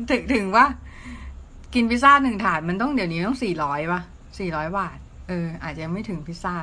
[0.09, 0.65] ถึงถึงว่า
[1.73, 4.01] กินพิซซ่าหนึ่งถาดมันต้องเดี๋ยวนี้ต้องสี่ร้อยป่ะ
[4.39, 4.97] สี่ร้อยบาท
[5.27, 6.55] เออ อาจจะไม่ถึงพิซซ่า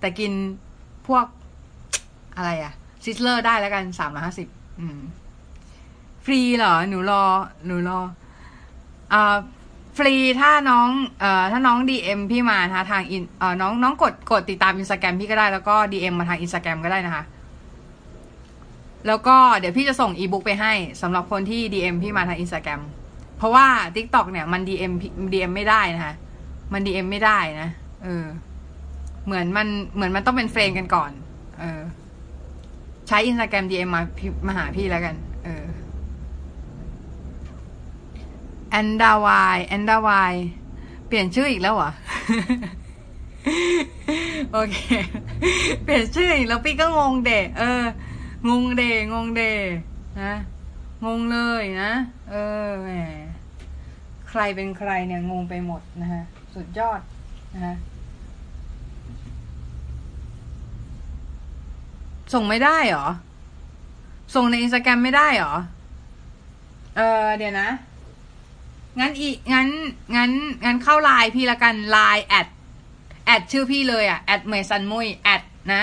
[0.00, 0.32] แต่กิน
[1.06, 1.26] พวก
[2.36, 2.72] อะไรอะ
[3.04, 4.48] Sizzler ได้แล้วกันสามร้อยห้าสิบ
[6.24, 7.24] ฟรีเหรอ หนูรอ
[7.66, 8.00] หนูรอ
[9.12, 9.36] อ่า
[9.98, 10.88] ฟรีถ้าน้อง
[11.20, 17.24] เอ่อถ้าน้อง DM พี่มานะคะทางอินเอ่อน้องน้องกดกดติดตามอินสตาแกรมพี่ก็ได้แล้วก็ DM มาทางอินสตาแกรมก็ได้นะคะ
[19.06, 22.80] แล้วก็เดี๋ยวพี่จะส่งอีบุ๊กไปให้สำหรับคนที่ DM พี่มาทางอินสตาแกรม
[23.42, 24.92] เพราะว่า TikTok เนี่ยมัน DM
[25.32, 26.14] DM ไม่ได้นะคะ
[26.72, 27.68] มัน DM ไม่ได้นะ
[28.04, 28.26] เออ
[29.24, 31.10] เหมือนมันเหมือนมันต้องเป็น friend กันก่อน
[31.60, 31.80] เออ
[33.08, 34.02] ใช้ Instagram DM มา
[34.46, 35.14] มาหาพี่แล้วกัน
[35.44, 35.64] เออ
[38.70, 40.34] แอนดาวายแอนดาวาย
[41.06, 41.90] เปลี่ยนชื่ออีกแล้วเหรอ
[44.52, 44.76] โอเค
[45.84, 47.82] เปลี่ยนชื่ออีกแล้วพี่ก็งงเดะเออ
[48.48, 48.82] งงเด
[49.12, 49.42] งงเด
[50.22, 50.34] นะ
[51.04, 51.92] งงเลยนะ
[52.30, 52.34] เอ
[52.66, 52.90] อแหม
[54.32, 56.22] ใครเป็นใครเนี่ยงงไปหมดนะฮะ
[56.54, 57.00] สุดยอด
[57.54, 57.74] นะฮะ
[62.32, 63.08] ส่งไม่ได้เหรอ
[64.34, 65.54] ส่งในอินสตาแกรมไม่ได้เหรอ
[66.96, 67.68] เออเดี๋ยวนะ
[69.00, 69.68] งั้นอีงั้น
[70.16, 70.30] งั้น
[70.64, 72.46] งั้นเข้าไลน์พี่ละกัน Line at
[73.26, 75.82] at ชื่อพี่เลยอะ at เหมยซันมุย at นะ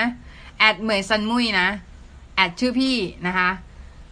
[0.58, 1.68] at เหมยซันมุยนะ
[2.34, 2.96] at ชื่อพี่
[3.26, 3.48] นะคะ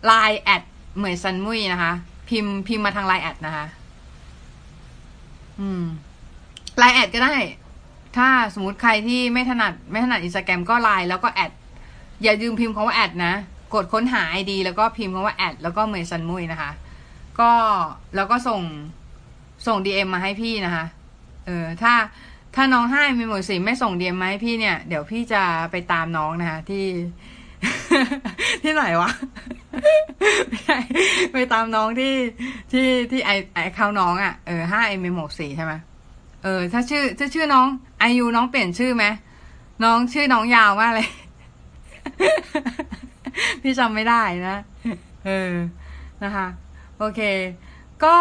[0.07, 0.62] Line at
[0.97, 1.93] เหมยซันมุยนะคะ
[2.28, 3.64] พิมพ์พิมพ์มาทาง Line at นะคะ
[5.61, 5.84] อืม
[6.78, 7.36] Line at ก็ได้
[8.16, 11.53] ถ้าสมมติใครที่ไม่ถนัด ไม่ถนัดอินสตาแกรมก็ไลน์แล้วก็ at
[12.22, 13.34] อย่าลืมพิมพ์คำว่า at นะ
[13.74, 16.70] กดค้นหา ID แล้วก็พิมพ์คำว่า at แล้วก็เหมยซันมุยนะคะ
[17.40, 17.50] ก็
[18.16, 18.62] แล้วก็ส่ง
[19.66, 20.84] ส่งดีเอ็มมาให้พี่นะคะ
[21.46, 21.94] เออ ถ้า
[22.54, 26.86] ถ้าน้องให้มีหมดสิไม่ส่งดีเอ็มมาให้พี่เนี่ย เดี๋ยวพี่จะไปตามน้องนะคะ ที่
[28.62, 29.11] ที่ไหนวะ
[31.33, 32.14] ไปตามน้องที่
[32.72, 35.72] ที่ที่ไอไอเขาน้องอะ่ะเออห้าเอ็มหกสี่ใช่ไหม
[36.45, 37.66] เออ ถ้าชื่อถ้าชื่อน้อง
[37.99, 39.05] ไอยูน้องเปลี่ยนชื่อไหม
[39.85, 41.09] น้องชื่อน้องยาวมากเลย
[43.62, 44.57] พี่จำไม่ได้นะ
[45.26, 45.53] เออ
[46.22, 46.47] นะคะ
[46.99, 47.20] โอเค
[48.05, 48.16] ก็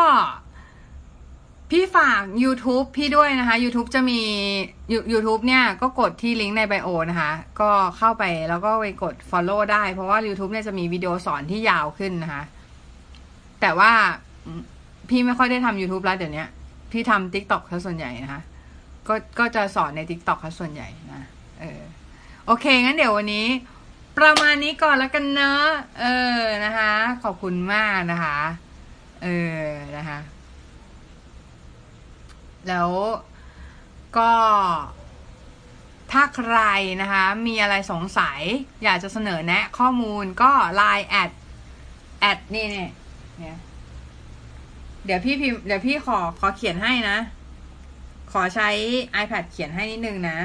[1.72, 4.22] พี่ฝาก YouTube พี่ด้วยนะคะ YouTube จะมี
[5.13, 12.43] YouTube เนี่ย ก็กดที่ลิงก์ในไบโอนะคะ ก็เข้าไปแล้วก็ไปกด Follow ได้ เพราะว่า YouTube เนี่ยจะมีวิดีโอสอนที่ยาวขึ้นนะคะ
[13.61, 13.91] แต่ว่า
[15.09, 16.45] พี่ไม่ค่อยได้ทำ YouTube แล้วเดี๋ยวนี้
[16.91, 18.41] พี่ทำ TikTok ซะส่วนใหญ่นะคะ
[19.07, 21.24] ก็ก็จะสอนใน TikTok ซะส่วนใหญ่นะ
[21.59, 21.82] เออ
[22.45, 23.47] โอเค งั้นเดี๋ยววันนี้
[24.18, 25.65] ประมาณนี้ก่อนแล้วกันเนอะ
[25.99, 26.05] เอ
[26.39, 26.91] อนะคะ
[27.24, 28.38] ขอบคุณมากนะคะ
[29.24, 29.28] เอ
[29.61, 30.18] อนะคะ
[32.70, 32.89] แล้ว
[34.18, 34.32] ก็
[36.11, 36.57] ถ้าใคร
[37.01, 38.39] นะคะ มีอะไรสงสัย
[38.84, 41.32] อยากจะเสนอแนะข้อมูลก็ Line แอด
[42.20, 42.91] แอดนี่เนี่ย
[43.39, 43.59] เนี่ย
[45.05, 47.18] เดี๋ยวพี่พิมพ์เดี๋ยวพี่ขอขอเขียนให้นะ
[48.32, 48.70] ขอใช้
[49.24, 50.38] iPad เขียนให้นิดนึงนะ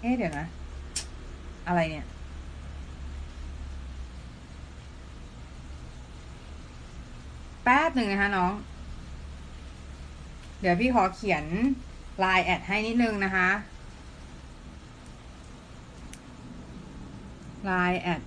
[0.00, 0.46] เอ๊ะเดี๋ยวนะ
[1.66, 2.06] อะไรเนี่ย
[7.62, 8.52] แป๊บหนึ่งนะคะน้อง
[10.64, 11.44] เดี๋ยวพี่ขอเขียน
[12.24, 13.48] ลายแอดให้นิดนึงนะคะ
[17.70, 18.20] ลายแอด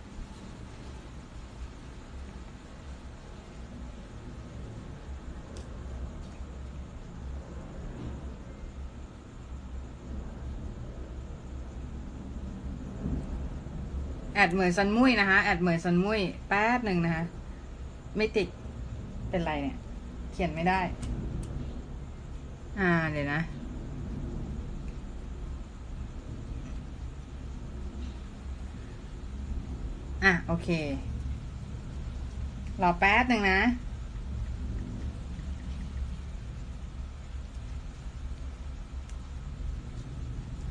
[14.33, 17.23] แอดเหมือนซันมุยนะคะแอดเหมือนซันมุยแป๊บหนึ่งนะคะ
[18.17, 18.47] ไม่ติด
[19.29, 19.77] เป็นไรเนี่ย
[20.31, 20.81] เขียนไม่ได้
[22.79, 23.39] อ่าเดี๋ยวนะ
[30.23, 30.69] อะโอเค
[32.81, 33.59] รอแป๊บหนึ่งนะ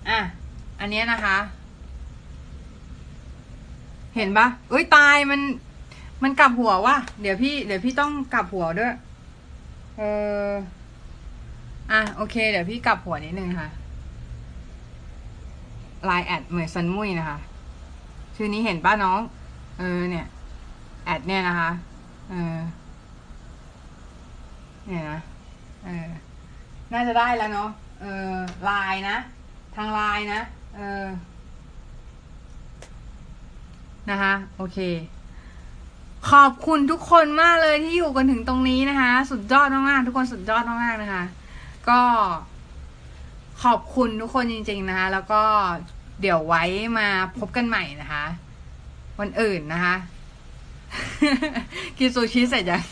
[0.09, 0.21] อะ
[0.81, 1.37] อันนี้นะคะ
[4.15, 5.41] เห็นปะเอ้ยตายมัน
[6.23, 8.95] มันกลับหัวว่ะ เดี๋ยวพี่ เดี๋ยวพี่ต้องกลับหัวด้วย
[9.99, 10.03] เอ
[10.49, 10.51] อ
[11.91, 13.69] อะโอเค เดี๋ยวพี่กลับหัวนิดนึงค่ะ
[16.05, 17.39] Line at เหมยซันมุยนะคะ
[18.37, 19.21] ชื่อนี้เห็นปะน้อง
[19.79, 20.27] เออเนี่ย
[21.05, 21.71] at เนี่ยนะคะ
[22.31, 22.57] เออ
[24.87, 25.19] เนี่ยนะ
[25.85, 26.09] เออ
[26.93, 27.69] น่าจะได้แล้วเนาะ
[28.01, 28.35] เออ
[28.65, 29.17] ไลน์นะ
[29.77, 30.41] ทางไลน์นะ
[30.77, 31.05] เออ
[34.11, 34.79] นะคะ โอเค
[36.31, 41.23] ขอบคุณทุกคนมากเลยที่อยู่กันถึงตรงนี้นะคะ สุดยอดมากๆทุกคนสุดยอดมากๆนะคะ
[41.91, 42.01] ก็
[43.63, 45.43] ขอบคุณทุกคนจริง ๆ นะคะ แล้วก็
[46.21, 46.65] เดี๋ยวไว้
[46.99, 47.09] มา
[47.39, 48.25] พบกันใหม่นะคะ
[49.21, 49.95] วันอื่นนะคะ
[51.99, 52.83] กินซูชิเสร็จยัง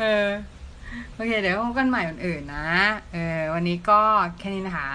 [0.00, 0.28] เออ
[1.14, 2.68] โอเค เดี๋ยวพบกันใหม่วันอื่นนะ
[3.12, 4.00] เออ วันนี้ก็
[4.38, 4.84] แค่นี้นะคะ